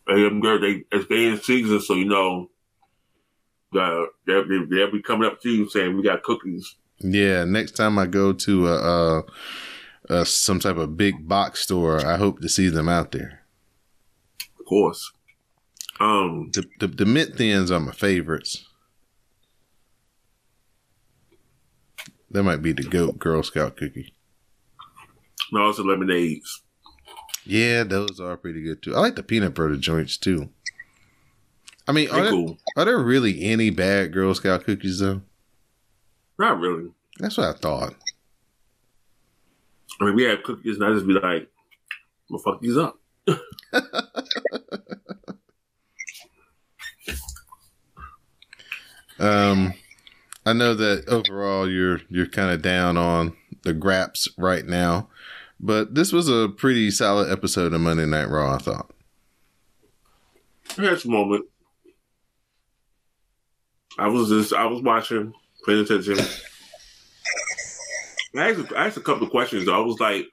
[0.08, 2.50] And them girl, they it's they in season, so you know
[3.78, 6.76] uh, they'll, they- they'll be coming up to you saying we got cookies.
[7.02, 8.74] Yeah, next time I go to a,
[9.20, 9.24] a,
[10.10, 13.44] a some type of big box store, I hope to see them out there.
[14.60, 15.12] Of course.
[16.00, 18.66] Um, The the, the mint thins are my favorites.
[22.32, 24.14] That might be the goat Girl Scout cookie.
[25.52, 26.62] and also lemonades.
[27.46, 28.96] Yeah, those are pretty good too.
[28.96, 30.50] I like the peanut butter joints too.
[31.90, 32.58] I mean, are there, cool.
[32.78, 35.22] are there really any bad Girl Scout cookies though?
[36.38, 36.92] Not really.
[37.18, 37.96] That's what I thought.
[40.00, 43.00] I mean, we have cookies, and I just be like, "I'm gonna fuck these up."
[49.20, 49.74] Um,
[50.46, 55.10] I know that overall you're you're kind of down on the Graps right now,
[55.60, 58.56] but this was a pretty solid episode of Monday Night Raw.
[58.56, 58.92] I thought.
[60.76, 61.46] Here's moment.
[64.00, 65.34] I was just I was watching,
[65.66, 66.18] paying attention.
[68.36, 69.66] I asked, I asked a couple of questions.
[69.66, 69.76] Though.
[69.76, 70.26] I was like,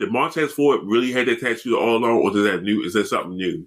[0.00, 2.82] "Did Montez Ford really have that tattoo all along, or is that new?
[2.82, 3.66] Is that something new?"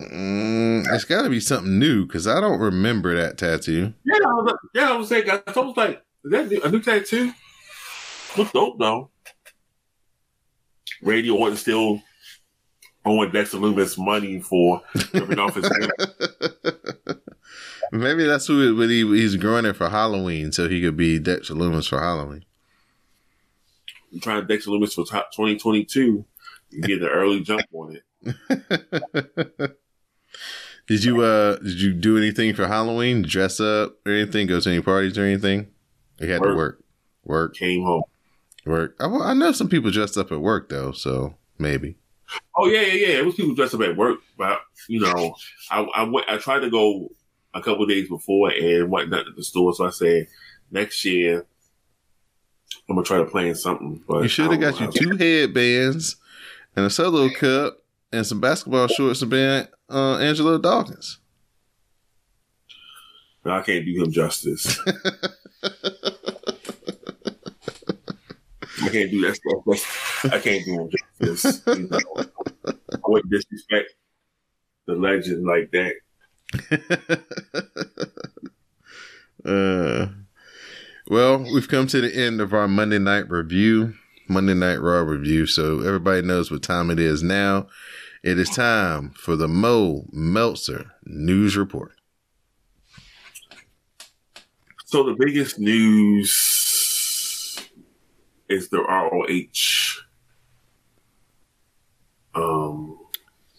[0.00, 3.92] Mm, it's got to be something new because I don't remember that tattoo.
[4.04, 4.90] Yeah, I was, yeah.
[4.90, 7.32] I was saying, I was like, "Is that new, a new tattoo?"
[8.36, 9.10] Look dope though.
[11.02, 12.00] Radio wasn't still
[13.04, 14.82] owing Dexter Lumis money for
[15.14, 15.90] ripping off his hair.
[17.92, 21.54] Maybe that's who what he, he's growing it for Halloween, so he could be Dexter
[21.54, 22.44] Lumis for Halloween.
[24.12, 26.24] I'm trying Dexter Lumis for top 2022.
[26.70, 28.04] You get an early jump on it.
[30.86, 33.22] did you uh did you do anything for Halloween?
[33.22, 34.46] Dress up or anything?
[34.46, 35.68] Go to any parties or anything?
[36.20, 36.56] You had to Work.
[36.56, 36.84] work,
[37.24, 38.02] work, Came home.
[38.66, 38.94] work.
[39.00, 41.96] I, I know some people dressed up at work though, so maybe.
[42.56, 43.18] Oh yeah, yeah, yeah.
[43.18, 45.34] It was people dressed up at work, but you know,
[45.70, 46.28] I I went.
[46.28, 47.08] I tried to go
[47.54, 49.74] a couple of days before and went not at the store.
[49.74, 50.28] So I said
[50.70, 51.46] next year
[52.88, 54.02] I'm gonna try to plan something.
[54.06, 56.16] But You should have got you two headbands
[56.76, 57.78] and a solo cup
[58.12, 61.18] and some basketball shorts and been uh, Angelo Dawkins.
[63.44, 64.78] No, I can't do him justice.
[68.82, 70.09] I can't do that stuff.
[70.24, 70.90] I can't do him
[71.20, 71.62] justice.
[71.66, 71.98] You know,
[72.66, 73.94] I wouldn't disrespect
[74.86, 75.94] the legend like that.
[79.44, 80.08] uh,
[81.08, 83.94] well, we've come to the end of our Monday night review,
[84.28, 85.46] Monday Night Raw review.
[85.46, 87.68] So everybody knows what time it is now.
[88.22, 91.92] It is time for the Mo Meltzer News Report.
[94.84, 96.30] So the biggest news
[98.48, 100.02] is the ROH.
[102.34, 102.98] Um,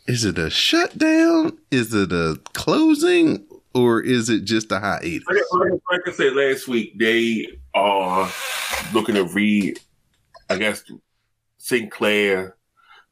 [0.07, 1.57] Is it a shutdown?
[1.71, 3.45] Is it a closing?
[3.73, 5.23] Or is it just a hiatus?
[5.51, 8.29] like, like- I said last week, they are
[8.93, 9.73] looking to re.
[10.49, 10.83] I guess
[11.57, 12.57] Sinclair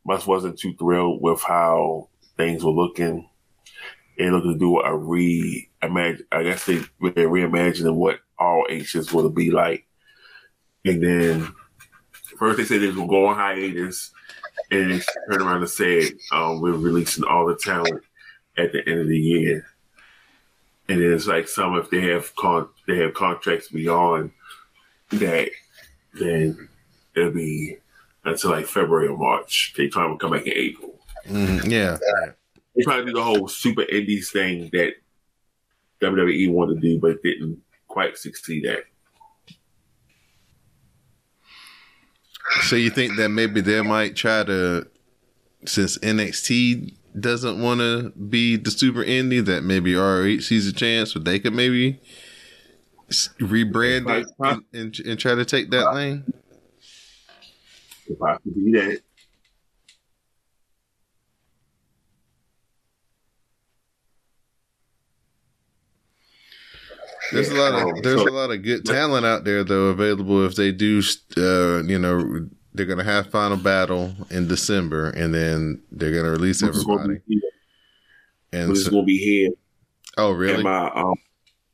[0.05, 3.30] must wasn't too thrilled with how things were looking.
[4.18, 6.26] They're looking to do a re imagine.
[6.32, 8.20] I guess they they're reimagining what
[8.70, 9.88] is going to be like.
[10.84, 11.47] And then
[12.38, 14.12] first they said they was going hiatus,
[14.72, 15.00] and they
[15.30, 18.04] turned around and said um, we're releasing all the talent
[18.58, 19.66] at the end of the year.
[20.88, 24.32] And it's like some if they have con they have contracts beyond
[25.12, 25.50] that,
[26.14, 26.70] then
[27.16, 27.78] it'll be
[28.26, 29.74] until like February or March.
[29.78, 31.00] They try to come back in April.
[31.28, 31.98] Mhm, yeah.
[32.76, 34.94] They to do the whole super indies thing that
[36.02, 38.84] WWE wanted to do, but didn't quite succeed at.
[42.62, 44.88] So you think that maybe they might try to,
[45.66, 51.16] since NXT doesn't want to be the super indie, that maybe ROH sees a chance,
[51.16, 52.00] or they could maybe
[53.39, 56.32] rebrand it and, and, and try to take that lane?
[58.08, 59.02] If I could do that,
[67.32, 69.88] There's a lot Um, of there's so- a lot of good talent out there though
[69.88, 71.02] available if they do.
[71.38, 76.62] Uh, you know, they're gonna have final battle in December, and then they're gonna release
[76.62, 77.42] which going to everybody.
[78.52, 79.52] And is so, to be here
[80.18, 80.56] oh, really?
[80.56, 81.16] at my um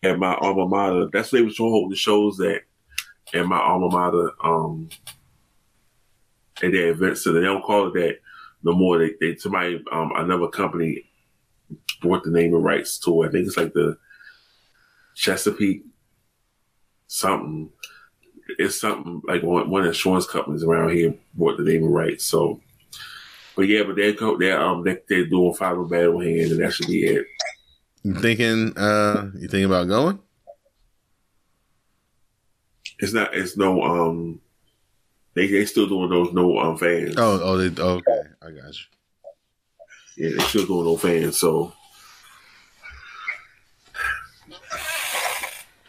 [0.04, 1.08] at my alma mater.
[1.12, 2.62] That's where they was holding the shows at
[3.34, 4.32] at my alma mater.
[4.44, 4.90] Um,
[6.64, 8.20] at their event so they don't call it that
[8.64, 8.98] no more.
[8.98, 11.04] They, they somebody um another company
[12.02, 13.28] bought the name and rights to it.
[13.28, 13.98] I think it's like the
[15.16, 15.84] Chesapeake
[17.08, 17.70] something.
[18.60, 22.26] It's something like one, one insurance companies around here bought the name and rights.
[22.26, 22.62] So,
[23.56, 26.88] but yeah, but they're they're um they, they're doing Final Battle Hand, and that should
[26.88, 27.26] be it.
[28.04, 28.78] You thinking?
[28.78, 30.20] Uh, you thinking about going?
[33.00, 33.34] It's not.
[33.34, 33.82] It's no.
[33.82, 34.42] Um,
[35.34, 37.16] they they still doing those no um fans.
[37.18, 38.30] Oh, oh, they, okay.
[38.42, 40.30] I got you.
[40.30, 41.38] yeah, they still doing no fans.
[41.38, 41.74] So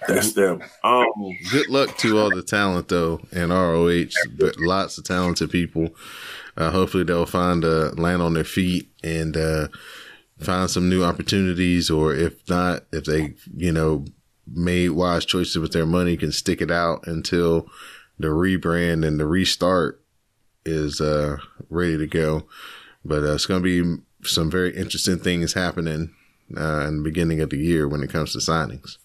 [0.06, 0.62] that's them.
[0.84, 1.06] Um,
[1.50, 4.10] Good luck to all the talent though in ROH.
[4.38, 5.90] But lots of talented people.
[6.56, 9.68] Uh, hopefully they'll find uh, land on their feet and uh,
[10.38, 14.04] find some new opportunities, or if not, if they you know
[14.46, 17.68] made wise choices with their money, can stick it out until
[18.18, 20.02] the rebrand and the restart
[20.64, 21.36] is uh,
[21.68, 22.46] ready to go.
[23.04, 26.14] But uh, it's going to be some very interesting things happening
[26.56, 28.98] uh, in the beginning of the year when it comes to signings.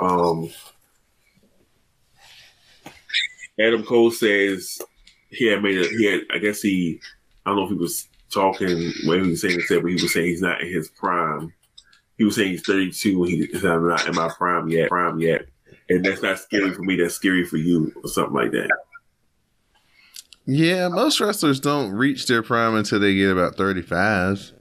[0.00, 0.50] Um,
[3.60, 4.78] Adam Cole says
[5.30, 6.20] he had made a he had.
[6.32, 7.00] I guess he.
[7.44, 10.12] I don't know if he was talking when he was saying this, but he was
[10.12, 11.52] saying he's not in his prime.
[12.18, 14.88] He was saying he's 32 and he is not in my prime yet.
[14.88, 15.46] Prime yet,
[15.88, 16.96] and that's not scary for me.
[16.96, 18.70] That's scary for you, or something like that.
[20.46, 24.52] Yeah, most wrestlers don't reach their prime until they get about 35,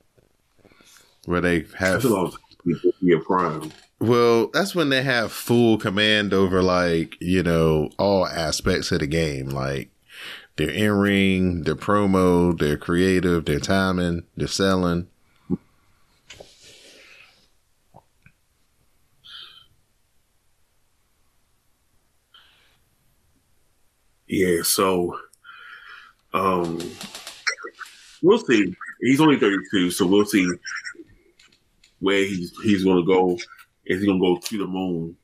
[1.25, 1.93] where they have.
[1.93, 2.39] That's a long time
[2.81, 3.71] to be a prime.
[3.99, 9.07] Well, that's when they have full command over, like, you know, all aspects of the
[9.07, 9.49] game.
[9.49, 9.89] Like,
[10.57, 15.07] their in ring, their promo, their creative, their timing, their selling.
[24.27, 25.17] Yeah, so
[26.33, 26.79] um
[28.21, 28.75] we'll see.
[29.01, 30.47] He's only 32, so we'll see
[31.99, 33.37] where he's he's gonna go.
[33.87, 35.15] Is he gonna go to the moon?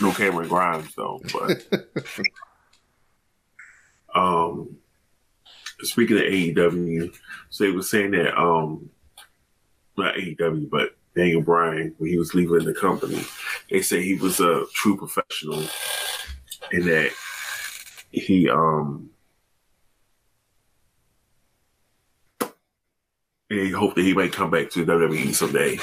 [0.00, 1.64] No Cameron Grimes though, but
[4.14, 4.76] um
[5.80, 7.14] speaking of AEW,
[7.50, 8.90] so they were saying that um
[9.96, 13.22] not AEW, but Daniel Bryan, when he was leaving the company,
[13.70, 15.62] they said he was a true professional
[16.72, 17.10] and that
[18.10, 19.10] he um
[23.50, 25.78] and he hoped that he might come back to WWE someday.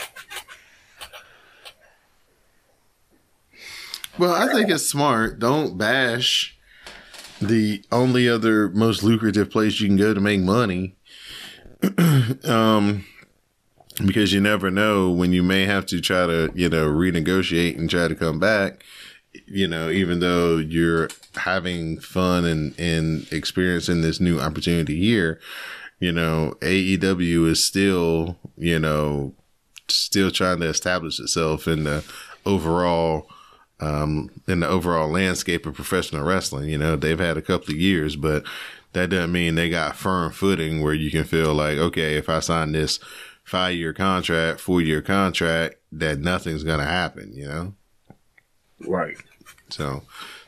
[4.19, 5.39] Well, I think it's smart.
[5.39, 6.57] Don't bash
[7.41, 10.97] the only other most lucrative place you can go to make money.
[12.43, 13.05] um,
[14.05, 17.89] because you never know when you may have to try to, you know, renegotiate and
[17.89, 18.83] try to come back.
[19.45, 25.39] You know, even though you're having fun and, and experiencing this new opportunity here,
[26.01, 29.33] you know, AEW is still, you know,
[29.87, 32.03] still trying to establish itself in the
[32.45, 33.29] overall
[33.79, 36.69] um, in the overall landscape of professional wrestling.
[36.69, 38.43] You know, they've had a couple of years, but
[38.93, 42.39] that doesn't mean they got firm footing where you can feel like, okay, if I
[42.39, 42.99] sign this
[43.43, 47.31] five year contract, four year contract, that nothing's gonna happen.
[47.33, 47.73] You know,
[48.85, 49.17] Right.
[49.69, 50.03] so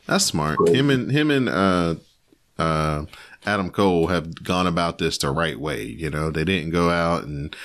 [0.06, 0.68] that's smart.
[0.70, 1.96] Him and him and uh,
[2.58, 3.06] uh,
[3.46, 5.84] Adam Cole have gone about this the right way.
[5.84, 7.56] You know, they didn't go out and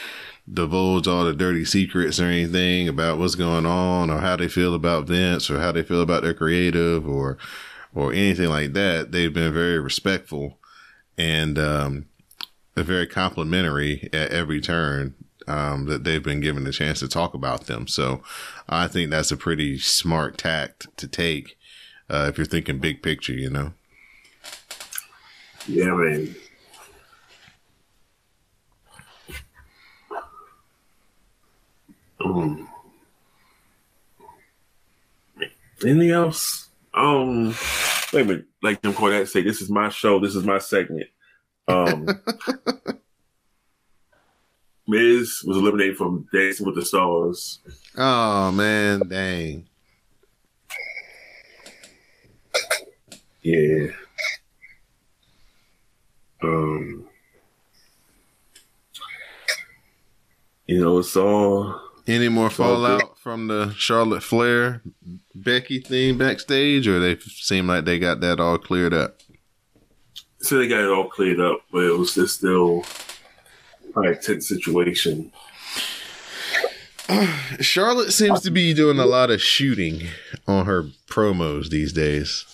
[0.53, 4.75] divulge all the dirty secrets or anything about what's going on or how they feel
[4.75, 7.37] about Vince or how they feel about their creative or
[7.95, 9.11] or anything like that.
[9.11, 10.59] They've been very respectful
[11.17, 12.07] and um,
[12.77, 15.15] very complimentary at every turn
[15.49, 17.87] um, that they've been given the chance to talk about them.
[17.87, 18.23] So
[18.69, 21.57] I think that's a pretty smart tact to take
[22.09, 23.73] uh, if you're thinking big picture, you know.
[25.67, 26.37] Yeah, man.
[32.37, 32.69] Um,
[35.83, 36.69] anything else?
[36.93, 37.55] Um,
[38.13, 38.45] wait a minute.
[38.63, 40.19] Like Jim Cornette say, this is my show.
[40.19, 41.09] This is my segment.
[41.69, 42.07] Um,
[44.89, 47.61] Miz was eliminated from Dancing with the Stars.
[47.97, 49.67] Oh man, dang.
[53.43, 53.89] Yeah.
[56.43, 57.09] Um.
[60.67, 64.81] You know, it's all Any more fallout from the Charlotte Flair
[65.35, 69.21] Becky thing backstage, or they seem like they got that all cleared up?
[70.39, 72.85] so they got it all cleared up, but it was just still
[73.93, 75.33] quite a tense situation.
[77.61, 80.03] Charlotte seems to be doing a lot of shooting
[80.47, 82.45] on her promos these days.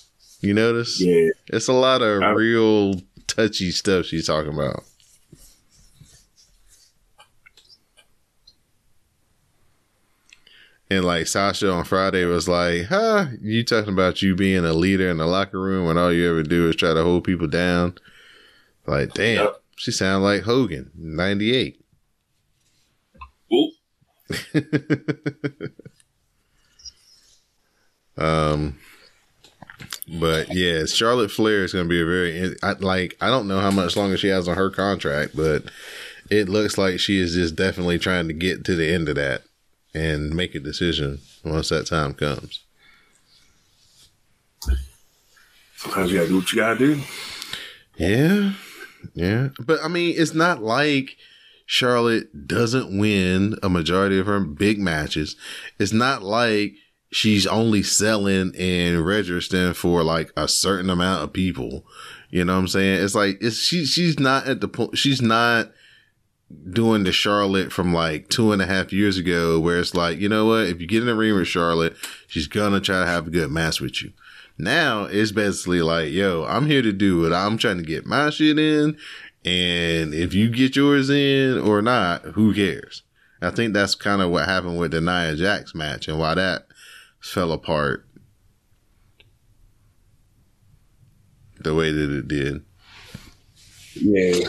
[0.41, 1.01] You notice?
[1.01, 2.95] Yeah, It's a lot of I- real
[3.27, 4.85] touchy stuff she's talking about.
[10.97, 15.09] And like Sasha on Friday was like, huh, you talking about you being a leader
[15.09, 17.95] in the locker room when all you ever do is try to hold people down?
[18.87, 19.63] Like, damn, Yep.
[19.77, 21.79] she sound like Hogan, 98.
[28.17, 28.79] Um,
[30.21, 33.17] but yeah, Charlotte Flair is going to be a very I, like.
[33.21, 35.65] I don't know how much longer she has on her contract, but
[36.31, 39.43] it looks like she is just definitely trying to get to the end of that
[39.95, 42.65] and make a decision once that time comes.
[45.77, 47.01] sometimes you gotta do what you gotta do.
[47.97, 48.53] Yeah,
[49.15, 51.17] yeah, but I mean, it's not like
[51.67, 55.37] Charlotte doesn't win a majority of her big matches.
[55.79, 56.75] It's not like
[57.11, 61.85] she's only selling and registering for like a certain amount of people.
[62.31, 63.05] You know what I'm saying?
[63.05, 65.71] It's like it's she she's not at the point she's not
[66.71, 70.29] doing the Charlotte from like two and a half years ago where it's like, you
[70.29, 71.97] know what, if you get in the ring with Charlotte,
[72.27, 74.13] she's gonna try to have a good match with you.
[74.59, 77.33] Now it's basically like, yo, I'm here to do it.
[77.33, 78.97] I'm trying to get my shit in.
[79.45, 83.03] And if you get yours in or not, who cares?
[83.41, 86.67] I think that's kind of what happened with the Nia Jax match and why that
[87.21, 88.07] fell apart
[91.61, 92.63] the way that it did.
[93.95, 94.49] Yeah.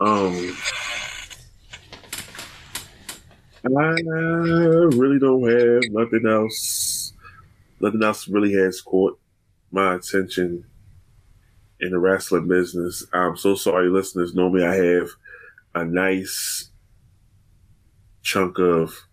[0.00, 0.56] Um.
[3.64, 4.00] I
[4.94, 7.12] really don't have nothing else.
[7.80, 9.18] Nothing else really has caught
[9.70, 10.64] my attention
[11.80, 13.04] in the wrestling business.
[13.12, 14.34] I'm so sorry, listeners.
[14.34, 15.08] Normally, I have
[15.74, 16.70] a nice
[18.22, 19.06] chunk of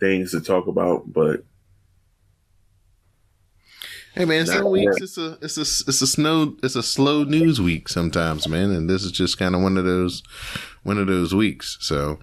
[0.00, 1.44] things to talk about, but
[4.14, 7.60] Hey man, some weeks it's a it's a it's a snow it's a slow news
[7.60, 10.22] week sometimes, man, and this is just kind of one of those
[10.82, 11.78] one of those weeks.
[11.80, 12.18] So,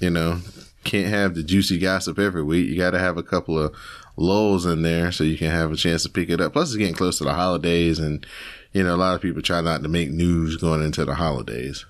[0.00, 0.40] you know,
[0.82, 2.68] can't have the juicy gossip every week.
[2.68, 3.74] You got to have a couple of
[4.16, 6.52] lulls in there so you can have a chance to pick it up.
[6.52, 8.26] Plus, it's getting close to the holidays, and
[8.72, 11.86] you know, a lot of people try not to make news going into the holidays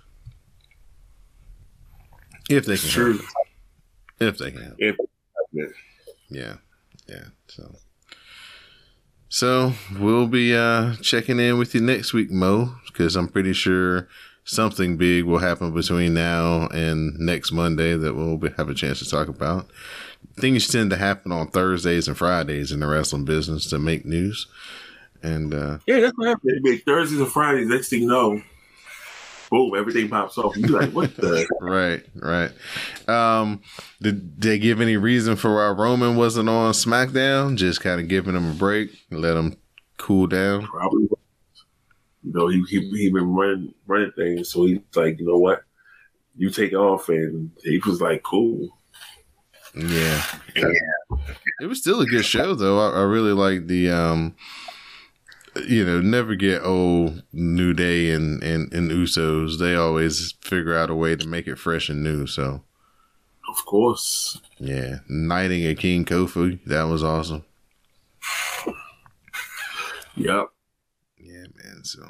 [2.50, 2.90] if they can.
[2.90, 3.20] true.
[4.20, 4.74] If they can.
[4.78, 4.96] If,
[6.28, 6.56] Yeah,
[7.08, 7.24] yeah.
[7.48, 7.74] So,
[9.30, 14.08] so we'll be uh checking in with you next week, Mo, because I'm pretty sure
[14.44, 18.98] something big will happen between now and next Monday that we'll be, have a chance
[18.98, 19.70] to talk about.
[20.36, 24.48] Things tend to happen on Thursdays and Fridays in the wrestling business to make news,
[25.22, 26.64] and uh yeah, that's what happened.
[26.64, 27.68] They Thursdays and Fridays.
[27.68, 28.42] Next thing you know,
[29.50, 30.56] boom, everything pops off.
[30.56, 31.46] You're like, what the?
[31.60, 32.50] right, right.
[33.08, 33.60] Um,
[34.00, 37.56] did they give any reason for why Roman wasn't on SmackDown?
[37.56, 39.56] Just kind of giving him a break, let him
[39.98, 40.62] cool down.
[40.66, 41.08] Probably.
[42.22, 45.62] You know, he he he been running running things, so he's like, you know what,
[46.36, 48.68] you take off, and he was like, cool.
[49.74, 50.22] Yeah.
[51.60, 52.78] It was still a good show though.
[52.78, 54.34] I, I really like the um
[55.68, 59.58] you know, never get old New Day and, and, and Usos.
[59.58, 62.26] They always figure out a way to make it fresh and new.
[62.26, 62.62] So
[63.48, 64.40] Of course.
[64.58, 64.98] yeah.
[65.08, 67.44] Knighting a King Kofi, that was awesome.
[70.16, 70.46] Yep.
[71.18, 71.82] Yeah, man.
[71.84, 72.02] So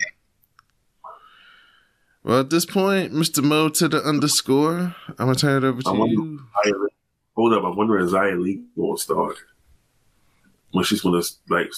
[2.25, 3.43] well, at this point, Mr.
[3.43, 6.41] Mo to the underscore, I'm gonna turn it over to I wonder- you.
[6.65, 6.89] Li-
[7.37, 9.37] Hold up, I wonder if Xia Li gonna start
[10.73, 11.71] when she's gonna like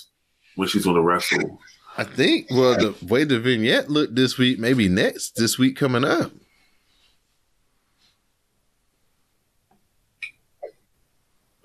[0.57, 1.61] when she's gonna wrestle.
[1.97, 2.47] I think.
[2.51, 6.33] Well, the way the vignette looked this week, maybe next this week coming up.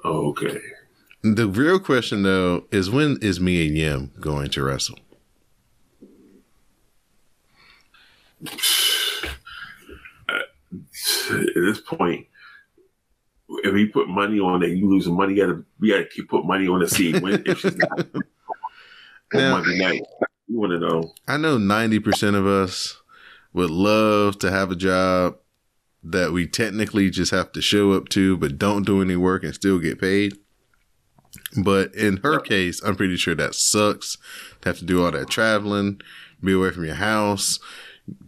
[0.03, 0.59] Oh, okay.
[1.23, 4.99] The real question though is when is Mia Yim going to wrestle?
[10.29, 12.27] At this point,
[13.49, 15.33] if you put money on it, you losing money.
[15.33, 18.23] You gotta you gotta keep put money on the seat when if she's not on
[19.33, 19.61] Now-.
[20.49, 21.13] You wanna know.
[21.27, 23.01] I know ninety percent of us
[23.53, 25.37] would love to have a job
[26.03, 29.53] that we technically just have to show up to, but don't do any work and
[29.53, 30.37] still get paid.
[31.61, 34.17] But in her case, I'm pretty sure that sucks.
[34.61, 35.99] To have to do all that traveling,
[36.41, 37.59] be away from your house,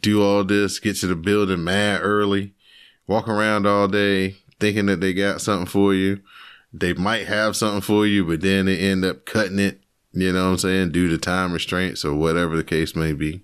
[0.01, 2.53] do all this, get to the building mad early,
[3.07, 6.19] walk around all day thinking that they got something for you.
[6.73, 9.81] They might have something for you, but then they end up cutting it,
[10.13, 13.41] you know what I'm saying, due to time restraints or whatever the case may be.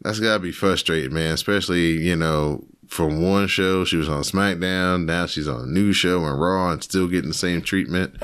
[0.00, 1.32] That's gotta be frustrating, man.
[1.34, 5.92] Especially, you know, from one show, she was on SmackDown, now she's on a new
[5.92, 8.16] show on Raw and still getting the same treatment.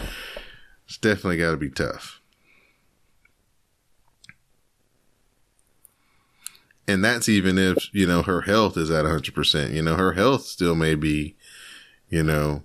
[0.87, 2.21] It's definitely gotta be tough.
[6.87, 9.73] And that's even if, you know, her health is at 100%.
[9.73, 11.37] You know, her health still may be,
[12.09, 12.63] you know,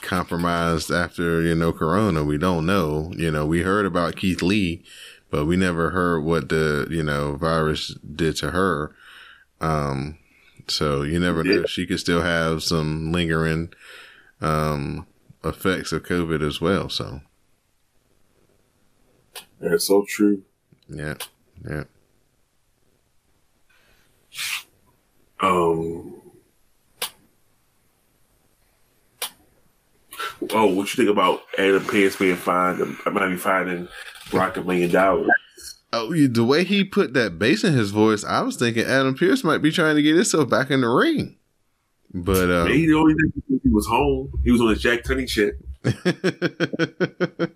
[0.00, 2.24] compromised after, you know, Corona.
[2.24, 3.12] We don't know.
[3.16, 4.84] You know, we heard about Keith Lee,
[5.30, 8.94] but we never heard what the, you know, virus did to her.
[9.60, 10.18] Um,
[10.68, 11.64] so you never know.
[11.66, 13.72] She could still have some lingering,
[14.40, 15.06] um,
[15.44, 16.88] effects of COVID as well.
[16.88, 17.20] So,
[19.60, 20.42] That's so true.
[20.88, 21.14] yeah,
[21.68, 21.84] yeah.
[25.40, 26.15] Um.
[30.50, 32.96] Oh, what you think about Adam Pearce being fined?
[33.04, 33.88] I might be finding
[34.32, 35.28] Rock a million dollars.
[35.92, 39.44] Oh, the way he put that bass in his voice, I was thinking Adam Pearce
[39.44, 41.36] might be trying to get himself back in the ring.
[42.12, 44.32] But uh, the only thing he was home.
[44.44, 45.54] He was on his Jack Tunney shit.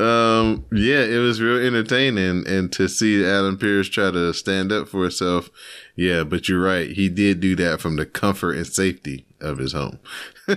[0.00, 4.88] um, yeah, it was real entertaining, and to see Adam Pearce try to stand up
[4.88, 5.50] for himself.
[5.96, 6.90] Yeah, but you're right.
[6.90, 9.98] He did do that from the comfort and safety of his home.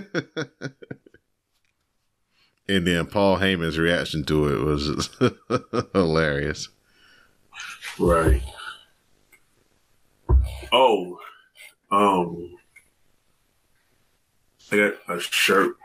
[2.68, 5.10] and then Paul Heyman's reaction to it was
[5.92, 6.68] hilarious.
[7.98, 8.42] Right.
[10.72, 11.18] Oh,
[11.90, 12.56] um,
[14.70, 15.76] I got a shirt.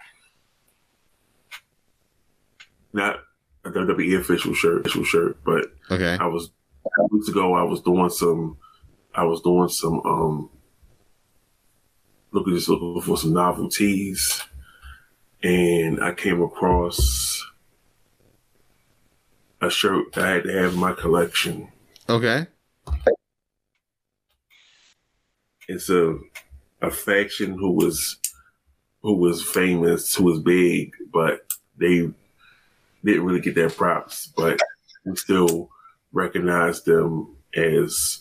[2.92, 3.20] Not
[3.66, 6.18] a WWE official shirt, official shirt, but Okay.
[6.20, 6.52] I was
[7.12, 7.54] weeks ago.
[7.56, 8.58] I was doing some.
[9.16, 10.02] I was doing some.
[10.06, 10.50] Um,
[12.32, 14.42] looking just looking for some novelties,
[15.44, 17.46] and I came across
[19.62, 21.70] a shirt that I had to have in my collection.
[22.10, 22.48] Okay.
[25.68, 26.18] It's a
[26.82, 28.18] a faction who was
[29.02, 31.46] who was famous, who was big, but
[31.78, 32.10] they
[33.04, 34.28] didn't really get their props.
[34.36, 34.60] But
[35.06, 35.70] we still
[36.12, 38.20] recognize them as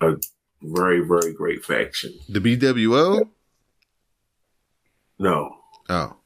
[0.00, 0.16] a
[0.62, 2.14] very, very great faction.
[2.28, 3.28] The BWO?
[5.20, 6.17] No, Oh.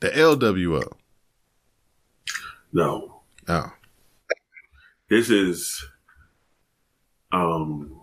[0.00, 0.92] The LWO.
[2.72, 3.72] no, Oh.
[5.10, 5.84] this is
[7.32, 8.00] um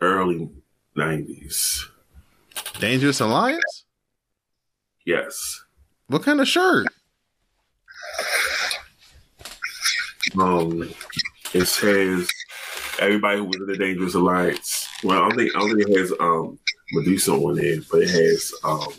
[0.00, 0.50] early
[0.94, 1.88] nineties.
[2.80, 3.84] Dangerous Alliance?
[5.06, 5.62] Yes.
[6.08, 6.86] What kind of shirt?
[10.38, 10.82] Um,
[11.54, 12.28] it says
[13.00, 14.86] everybody who was in the Dangerous Alliance.
[15.02, 16.58] Well, I don't think I don't think it has um
[16.92, 18.92] Medusa on it, but it has um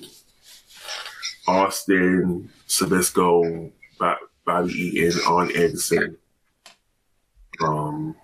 [1.48, 6.18] Austin, Zbyszko, Bo- Bobby Eaton, Arn Anderson.
[7.62, 8.16] Um,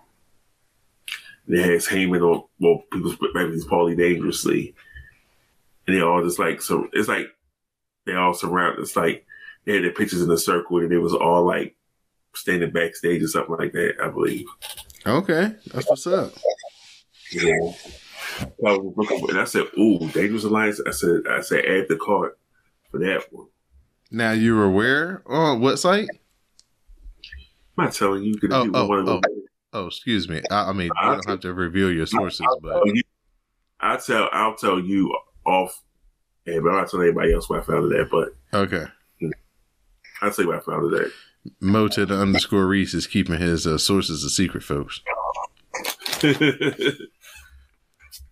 [1.48, 4.76] it has Heyman on well, people's maybe it's Paulie Dangerously,
[5.88, 6.88] and they all just like so.
[6.94, 7.28] It's like
[8.06, 8.80] they all surround.
[8.80, 9.26] It's like
[9.66, 11.76] they had their pictures in a circle and it was all like
[12.36, 14.46] standing backstage or something like that, I believe.
[15.06, 16.34] Okay, that's what's up.
[17.32, 17.72] Yeah.
[18.40, 21.86] So I was looking, and I said, "Ooh, Dangerous Alliance." I said, "I said add
[21.90, 22.32] the card
[22.94, 23.48] for that one."
[24.12, 25.24] Now you were where?
[25.26, 26.08] Oh, what site?
[27.78, 28.36] I'm not telling you.
[28.52, 29.22] Oh, oh, one oh.
[29.74, 30.42] Oh, excuse me.
[30.52, 33.04] I, I mean, you don't have to reveal your sources, but I'll tell you-
[33.80, 34.30] I'll tell.
[34.32, 35.14] I'll tell you
[35.46, 35.82] off.
[36.46, 38.08] Yeah, but I'm not telling anybody else where I found it.
[38.12, 38.86] But okay.
[40.22, 41.12] I'll tell you where I found it at.
[41.60, 45.02] Mo to the underscore Reese is keeping his uh, sources a secret, folks.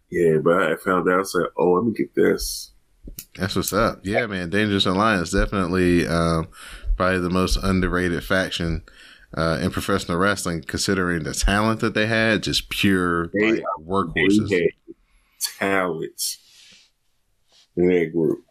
[0.10, 1.20] yeah, but I found out.
[1.20, 2.72] I said, "Oh, let me get this."
[3.36, 4.02] That's what's up.
[4.04, 4.50] Yeah, man.
[4.50, 6.48] Dangerous Alliance definitely um,
[6.98, 8.84] probably the most underrated faction
[9.38, 12.44] uh, in professional wrestling, considering the talent that they had.
[12.44, 14.50] Just pure They- like, workhorses.
[14.50, 14.74] They
[15.58, 16.40] talents
[17.76, 18.44] in that group.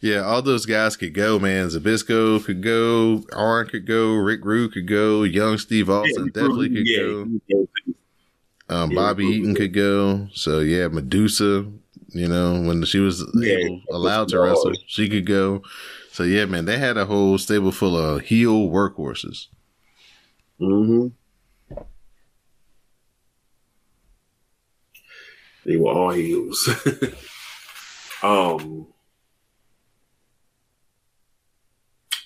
[0.00, 1.68] Yeah, all those guys could go, man.
[1.68, 6.88] Zbyszko could go, Arn could go, Rick Rude could go, young Steve Austin definitely could
[6.88, 7.22] yeah, go.
[8.68, 10.26] Um, Yeah, Bobby Eaton could go.
[10.32, 11.70] So yeah, Medusa,
[12.12, 15.62] you know, when she was Yeah, able, allowed to wrestle, she could go.
[16.12, 19.46] So yeah, man, they had a whole stable full of heel workhorses.
[20.60, 21.08] Mm-hmm.
[25.64, 26.68] They were all heels.
[28.22, 28.86] um.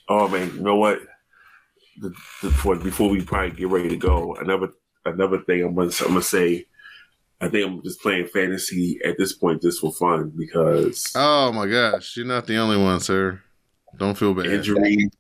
[0.09, 1.01] Oh man, you know what?
[1.99, 4.69] The, the, for, before we probably get ready to go, another
[5.05, 6.67] another thing I'm gonna, I'm gonna say.
[7.41, 11.67] I think I'm just playing fantasy at this point just for fun because Oh my
[11.67, 13.43] gosh, you're not the only one, sir.
[13.97, 14.47] Don't feel bad.
[14.47, 15.11] injuries,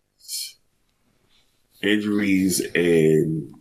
[1.82, 3.54] injuries, and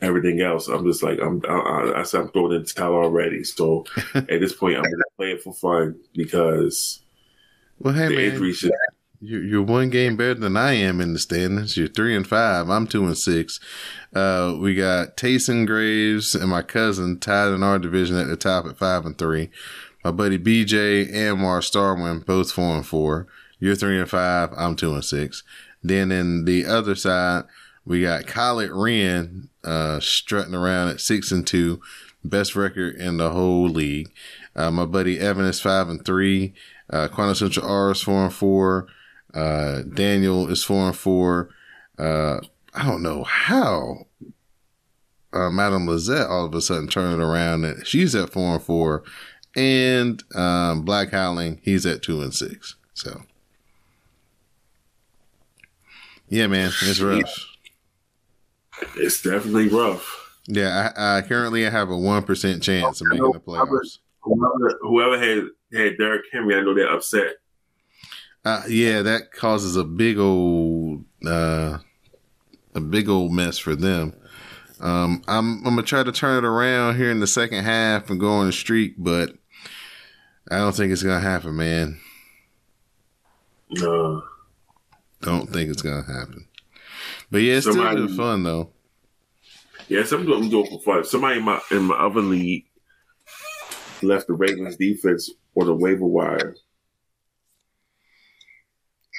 [0.00, 0.68] everything else.
[0.68, 1.42] I'm just like I'm.
[1.48, 3.44] I, I, I said I'm throwing in the towel already.
[3.44, 3.84] So
[4.14, 7.02] at this point, I'm gonna play it for fun because
[7.78, 8.60] Well, hey the man, injuries.
[8.60, 8.72] Just,
[9.26, 11.76] You're, you're one game better than I am in the standings.
[11.76, 12.70] You're three and five.
[12.70, 13.58] I'm two and six.
[14.14, 18.66] Uh, we got Tayson Graves and my cousin tied in our division at the top
[18.66, 19.50] at five and three.
[20.04, 23.26] My buddy BJ and Mar Starwin both four and four.
[23.58, 24.50] You're three and five.
[24.56, 25.42] I'm two and six.
[25.82, 27.44] Then in the other side,
[27.84, 31.80] we got Khaled Wren, uh, strutting around at six and two,
[32.24, 34.12] best record in the whole league.
[34.54, 36.54] Uh, my buddy Evan is five and three.
[36.88, 38.86] Uh, Quantum Central R is four and four.
[39.36, 41.50] Uh, Daniel is four and four.
[41.98, 42.38] Uh,
[42.74, 44.06] I don't know how
[45.32, 48.62] uh, Madame Lizette all of a sudden turned it around and she's at four and
[48.62, 49.02] four.
[49.54, 52.76] And um, Black Howling, he's at two and six.
[52.94, 53.22] So,
[56.28, 57.46] yeah, man, it's rough.
[58.96, 60.38] it's definitely rough.
[60.46, 63.98] Yeah, I, I currently have a one percent chance of making the playoffs.
[64.22, 67.36] Whoever, whoever had had Derrick Henry, I know they're upset.
[68.46, 71.78] Uh, yeah, that causes a big old uh,
[72.76, 74.14] a big old mess for them.
[74.80, 78.20] Um, I'm I'm gonna try to turn it around here in the second half and
[78.20, 79.32] go on the streak, but
[80.48, 81.98] I don't think it's gonna happen, man.
[83.82, 84.20] Uh,
[85.22, 86.46] Don't think it's gonna happen.
[87.32, 88.70] But yeah, it's Somebody- still fun though.
[89.88, 91.02] yeah, something I'm doing for fun.
[91.04, 92.66] Somebody in my in my other league
[94.02, 96.54] left the Ravens defense on the waiver wire.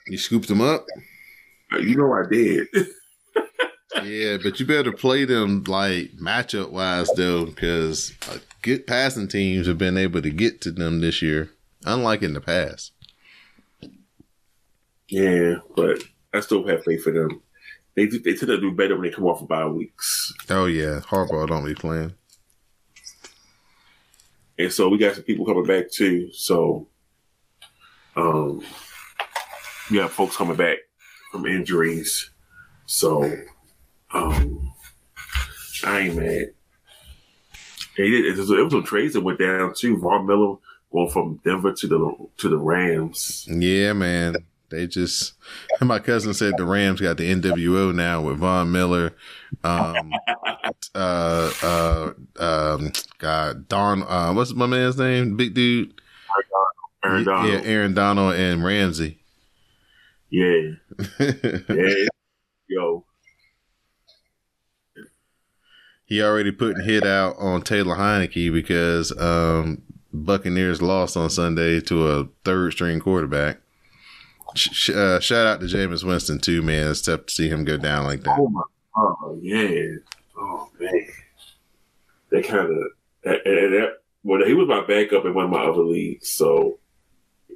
[0.07, 0.85] You scooped them up.
[1.71, 2.67] You know I did.
[4.03, 9.65] Yeah, but you better play them like matchup wise though, because uh, good passing teams
[9.67, 11.49] have been able to get to them this year,
[11.83, 12.91] unlike in the past.
[15.09, 16.03] yeah, but
[16.33, 17.41] I still have faith for them.
[17.95, 20.31] They do- they tend to do better when they come off of bye weeks.
[20.49, 22.13] Oh yeah, Harbaugh don't be playing.
[24.59, 26.31] And so we got some people coming back too.
[26.33, 26.87] So
[28.15, 28.61] um
[29.89, 30.77] we got folks coming back
[31.31, 32.29] from injuries.
[32.85, 33.23] So
[34.13, 34.71] um
[35.83, 36.47] I ain't mad.
[37.99, 39.97] It, was, it was some trades that went down too.
[39.97, 40.57] Von Miller
[40.91, 43.47] going from Denver to the to the Rams.
[43.49, 44.35] Yeah, man.
[44.69, 45.33] They just
[45.81, 49.13] my cousin said the Rams got the NWO now with Von Miller,
[49.63, 50.13] um,
[50.95, 55.37] uh, uh, um, God, Darn, uh, what's my man's name?
[55.37, 55.93] Big dude.
[57.03, 57.53] Aaron Donald.
[57.53, 59.19] Yeah, Aaron Donald and Ramsey.
[60.29, 60.71] Yeah.
[61.69, 62.07] Yeah.
[62.69, 63.05] Yo.
[66.05, 69.81] he already put a hit out on Taylor Heinicke because um,
[70.13, 73.59] Buccaneers lost on Sunday to a third string quarterback.
[74.55, 76.89] Sh- uh, shout out to Jameis Winston too, man.
[76.89, 78.37] It's tough to see him go down like that.
[78.39, 78.63] Oh my
[78.95, 79.95] oh yeah.
[80.37, 81.07] Oh man.
[82.31, 82.77] That kind of
[83.23, 86.79] that well he was my backup in one of my other leagues, so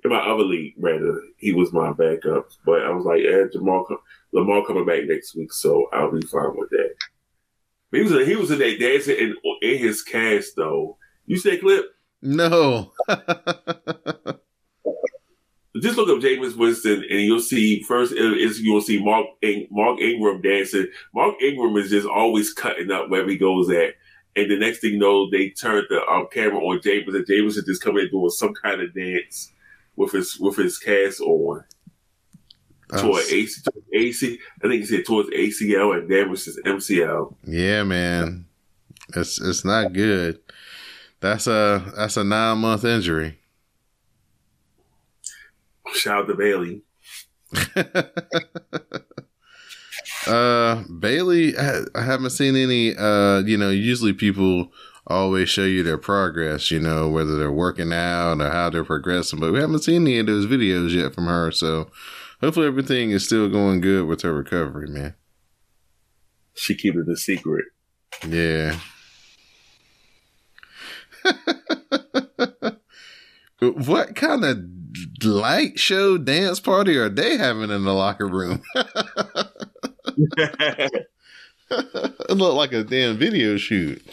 [0.03, 2.49] in my other league, rather, he was my backup.
[2.65, 3.85] But I was like, eh, Jamal,
[4.33, 6.95] Lamar coming back next week, so I'll be fine with that.
[7.91, 10.97] He was he was in that dancing in, in his cast though.
[11.25, 11.85] You see that clip?
[12.21, 12.93] No.
[15.81, 19.25] Just look up Jameis Winston, and you'll see first is you'll see Mark
[19.71, 20.87] Mark Ingram dancing.
[21.13, 23.93] Mark Ingram is just always cutting up wherever he goes at.
[24.35, 27.57] And the next thing you know, they turned the um, camera on Jameis, and Jameis
[27.57, 29.51] is just coming in doing some kind of dance
[29.95, 31.63] with his with his cast on.
[32.97, 33.61] Toward AC,
[33.93, 37.35] AC, I think he said towards ACL and then was his MCL.
[37.45, 38.47] Yeah, man,
[39.15, 40.39] it's it's not good.
[41.21, 43.39] That's a that's a nine month injury.
[45.93, 46.81] Shout out to Bayley.
[50.27, 52.95] uh, Bayley, I, I haven't seen any.
[52.95, 54.71] Uh, you know, usually people
[55.11, 56.71] always show you their progress.
[56.71, 60.19] You know, whether they're working out or how they're progressing, but we haven't seen any
[60.19, 61.51] of those videos yet from her.
[61.51, 61.91] So
[62.39, 65.15] hopefully everything is still going good with her recovery, man.
[66.53, 67.65] She keep it a secret.
[68.27, 68.77] Yeah.
[73.59, 74.57] what kind of
[75.23, 78.63] light show dance party are they having in the locker room?
[81.71, 84.03] it looked like a damn video shoot.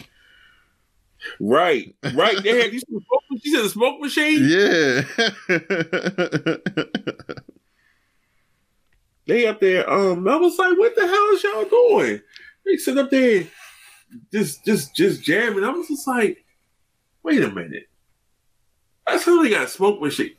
[1.39, 2.37] Right, right.
[2.43, 3.03] They had you smoke.
[3.43, 4.43] She said a smoke machine.
[4.43, 5.01] Yeah.
[9.27, 9.89] they up there.
[9.89, 12.21] Um, I was like, "What the hell is y'all doing?"
[12.65, 13.45] They sit up there,
[14.33, 15.63] just, just, just jamming.
[15.63, 16.43] I was just like,
[17.23, 17.89] "Wait a minute."
[19.07, 20.35] How they got a smoke machine.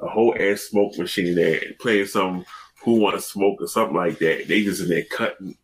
[0.00, 2.44] A whole ass smoke machine there playing some
[2.82, 4.48] who want to smoke or something like that.
[4.48, 5.56] They just in there cutting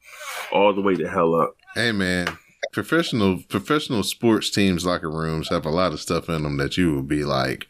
[0.52, 1.56] all the way the hell up.
[1.74, 2.26] Hey man,
[2.72, 6.94] professional professional sports teams locker rooms have a lot of stuff in them that you
[6.94, 7.66] would be like,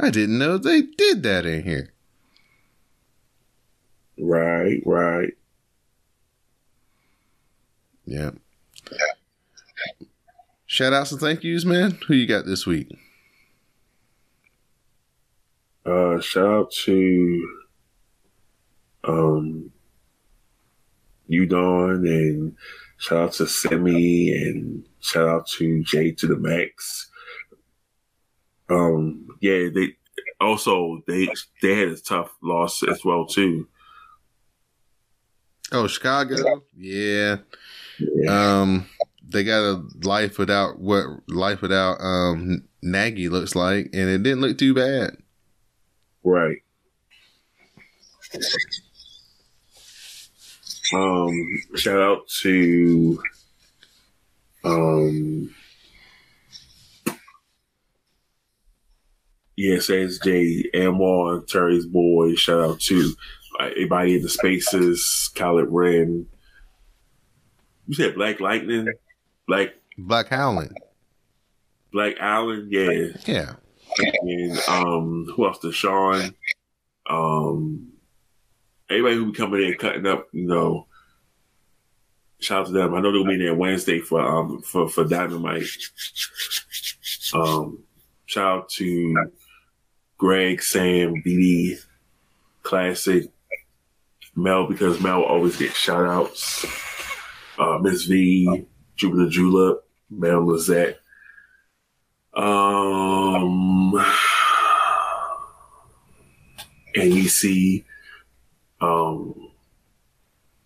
[0.00, 1.92] I didn't know they did that in here.
[4.18, 5.32] Right, right.
[8.04, 8.30] Yeah.
[10.66, 11.98] Shout outs and thank yous, man.
[12.06, 12.96] Who you got this week?
[15.84, 17.48] Uh, shout out to
[19.04, 19.72] um,
[21.30, 22.56] Udon and
[22.98, 27.10] shout out to Semi and shout out to Jay to the Max.
[28.68, 29.96] Um, yeah, they
[30.40, 31.28] also they
[31.62, 33.66] they had a tough loss as well too.
[35.70, 37.36] Oh, Chicago, yeah.
[37.98, 38.60] yeah.
[38.60, 38.86] Um,
[39.22, 44.40] they got a life without what life without um Nagy looks like, and it didn't
[44.40, 45.16] look too bad.
[46.24, 46.58] Right.
[50.92, 53.22] Um, shout out to
[54.64, 55.54] um
[59.58, 62.34] ESSJ, Amwar, Terry's boy.
[62.36, 63.12] Shout out to
[63.60, 66.26] everybody in the spaces, Khaled Wren.
[67.88, 68.86] You said Black Lightning?
[69.46, 70.76] Black Black Howland.
[71.92, 73.08] Black Allen, yeah.
[73.26, 73.54] Yeah.
[74.22, 75.58] And um who else?
[75.58, 76.34] Deshaun.
[77.08, 77.92] Um
[78.90, 80.86] everybody who be coming in cutting up, you know,
[82.40, 82.94] shout out to them.
[82.94, 85.64] I know they'll be there Wednesday for um for for Dynamite.
[87.34, 87.82] Um,
[88.26, 89.30] shout out to
[90.16, 91.78] Greg, Sam, BD,
[92.62, 93.30] Classic,
[94.34, 96.64] Mel because Mel always gets shout outs.
[97.58, 98.66] Uh, Miss V,
[98.96, 101.00] Jupiter Julep, Mel Lizette.
[102.34, 103.92] Um,
[106.96, 107.84] NEC,
[108.80, 109.50] um,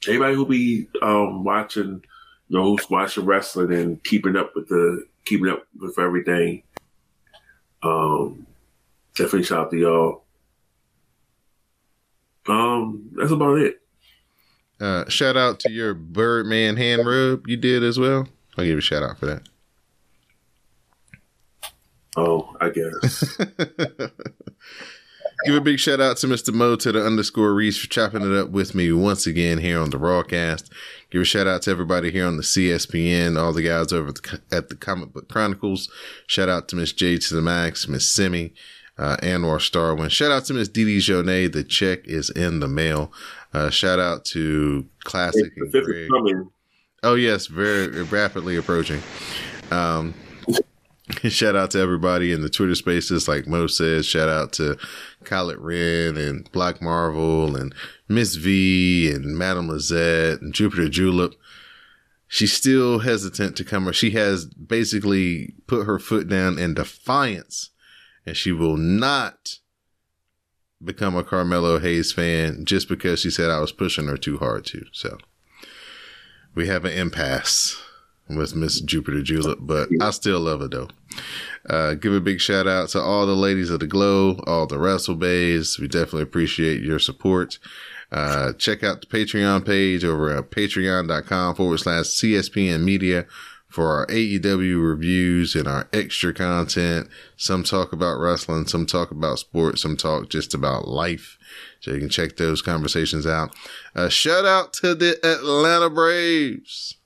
[0.09, 2.03] anybody who be um, watching,
[2.49, 6.63] you know, who's watching wrestling and keeping up with the keeping up with everything.
[7.83, 8.47] Um,
[9.15, 10.25] definitely shout out to y'all.
[12.49, 13.81] Um, that's about it.
[14.81, 18.27] Uh, shout out to your Birdman hand rub you did as well.
[18.57, 19.49] I'll give you a shout out for that.
[22.17, 23.39] Oh, I guess.
[25.45, 26.53] Give a big shout out to Mr.
[26.55, 29.91] Mo to the underscore Reese for chopping it up with me once again here on
[29.91, 30.71] the Rawcast.
[31.11, 34.15] Give a shout out to everybody here on the CSPN, all the guys over at
[34.17, 35.91] the, at the Comic Book Chronicles.
[36.27, 38.55] Shout out to Miss J to the Max, Miss Simi,
[38.99, 40.11] uh, Anwar Starwin.
[40.11, 41.53] Shout out to Miss Didi Jonet.
[41.53, 43.13] The check is in the mail.
[43.53, 46.09] Uh, shout out to Classic and Greg.
[47.03, 49.03] Oh yes, very rapidly approaching.
[49.73, 50.15] Um,
[51.29, 54.07] shout out to everybody in the Twitter spaces, like Mo says.
[54.07, 54.77] Shout out to
[55.25, 57.75] Khaled Wren and Black Marvel and
[58.09, 61.35] Miss V and Madame Lizette and Jupiter Julep.
[62.29, 63.91] She's still hesitant to come.
[63.93, 67.71] She has basically put her foot down in defiance,
[68.25, 69.57] and she will not
[70.83, 74.65] become a Carmelo Hayes fan just because she said I was pushing her too hard
[74.67, 74.87] to.
[74.93, 75.19] So
[76.55, 77.81] we have an impasse
[78.29, 80.89] with Miss Jupiter Julep, but I still love her though.
[81.69, 84.79] Uh, give a big shout out to all the ladies of the glow, all the
[84.79, 85.79] Wrestle Bays.
[85.79, 87.59] We definitely appreciate your support.
[88.11, 93.27] Uh, check out the Patreon page over at patreon.com forward slash CSPN media
[93.73, 97.09] for our AEW reviews and our extra content.
[97.37, 101.39] Some talk about wrestling, some talk about sports, some talk just about life.
[101.81, 103.55] So you can check those conversations out.
[103.95, 106.97] Uh, shout out to the Atlanta Braves.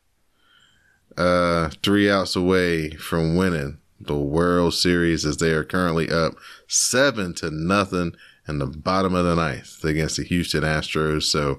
[1.17, 6.35] Uh, three outs away from winning the World Series as they are currently up
[6.69, 8.15] seven to nothing
[8.47, 11.25] in the bottom of the ninth against the Houston Astros.
[11.25, 11.59] So,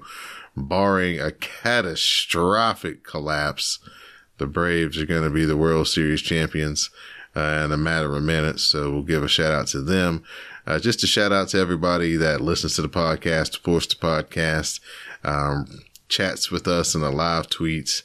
[0.56, 3.78] barring a catastrophic collapse,
[4.38, 6.90] the Braves are going to be the World Series champions
[7.36, 8.62] uh, in a matter of minutes.
[8.62, 10.22] So, we'll give a shout out to them.
[10.66, 14.80] Uh, just a shout out to everybody that listens to the podcast, supports the podcast,
[15.24, 18.02] um, chats with us in the live tweets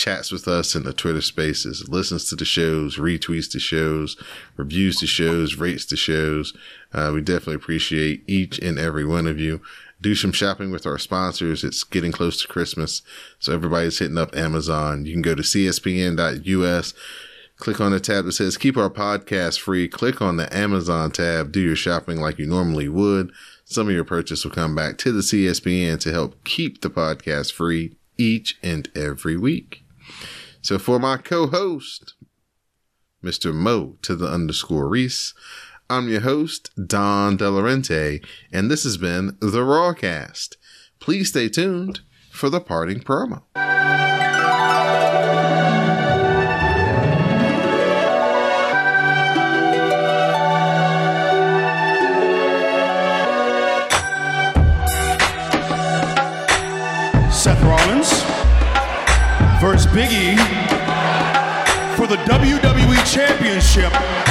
[0.00, 4.16] chats with us in the Twitter spaces, listens to the shows, retweets the shows,
[4.56, 6.56] reviews the shows, rates the shows.
[6.94, 9.60] Uh, we definitely appreciate each and every one of you.
[10.00, 11.62] Do some shopping with our sponsors.
[11.62, 13.02] It's getting close to Christmas.
[13.38, 15.04] So everybody's hitting up Amazon.
[15.04, 16.94] You can go to cspn.us.
[17.56, 19.86] Click on the tab that says keep our podcast free.
[19.86, 21.52] Click on the Amazon tab.
[21.52, 23.32] Do your shopping like you normally would.
[23.66, 27.52] Some of your purchase will come back to the CSPN to help keep the podcast
[27.52, 29.84] free each and every week.
[30.62, 32.14] So for my co-host,
[33.24, 33.52] Mr.
[33.54, 35.34] Mo to the underscore Rease,
[35.88, 40.56] I'm your host, Don Delarente, and this has been The Rawcast.
[41.00, 42.00] Please stay tuned
[42.30, 43.42] for the parting promo.
[57.32, 57.79] Seth Rollins
[59.60, 60.36] versus Big E
[61.94, 64.29] for the WWE Championship.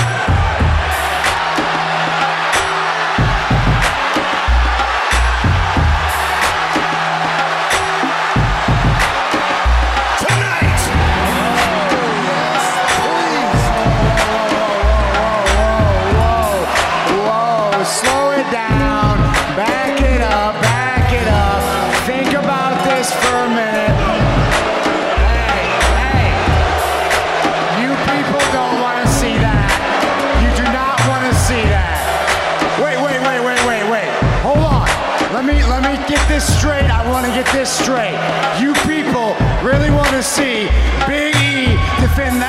[40.40, 40.70] See
[41.08, 42.49] Big E defend that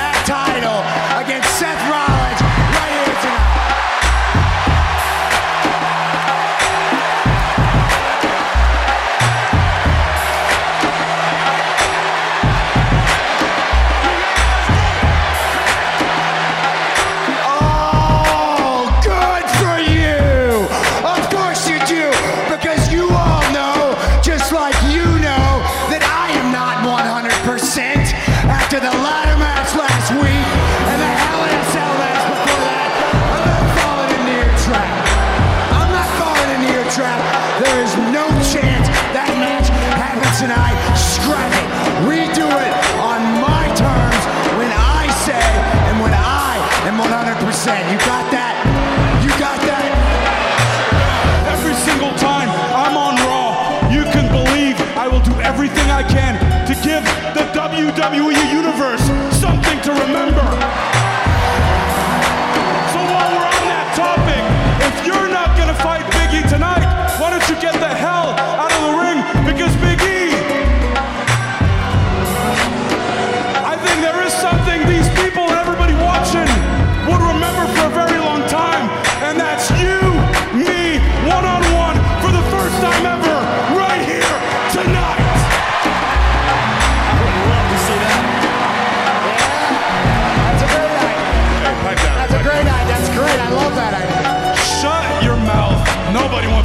[58.11, 59.05] WWE Universe
[59.39, 60.70] something to remember.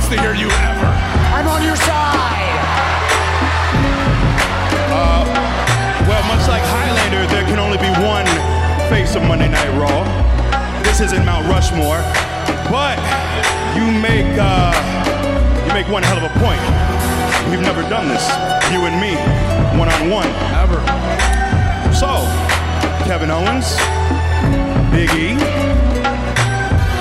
[0.06, 0.91] wants to hear you ever.
[1.34, 2.62] I'm on your side.
[4.93, 5.26] Uh,
[6.08, 8.26] well, much like Highlander, there can only be one
[8.89, 10.03] face of Monday Night Raw.
[10.84, 11.97] This isn't Mount Rushmore,
[12.70, 12.99] but
[13.74, 14.74] you make uh,
[15.66, 16.62] you make one hell of a point.
[17.49, 18.30] We've never done this,
[18.72, 19.16] you and me,
[19.80, 20.82] one on one, ever.
[21.93, 22.30] So,
[23.06, 23.74] Kevin Owens,
[24.93, 25.34] Big E,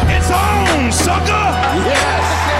[0.08, 1.44] it's on, sucker.
[1.84, 2.53] Yes.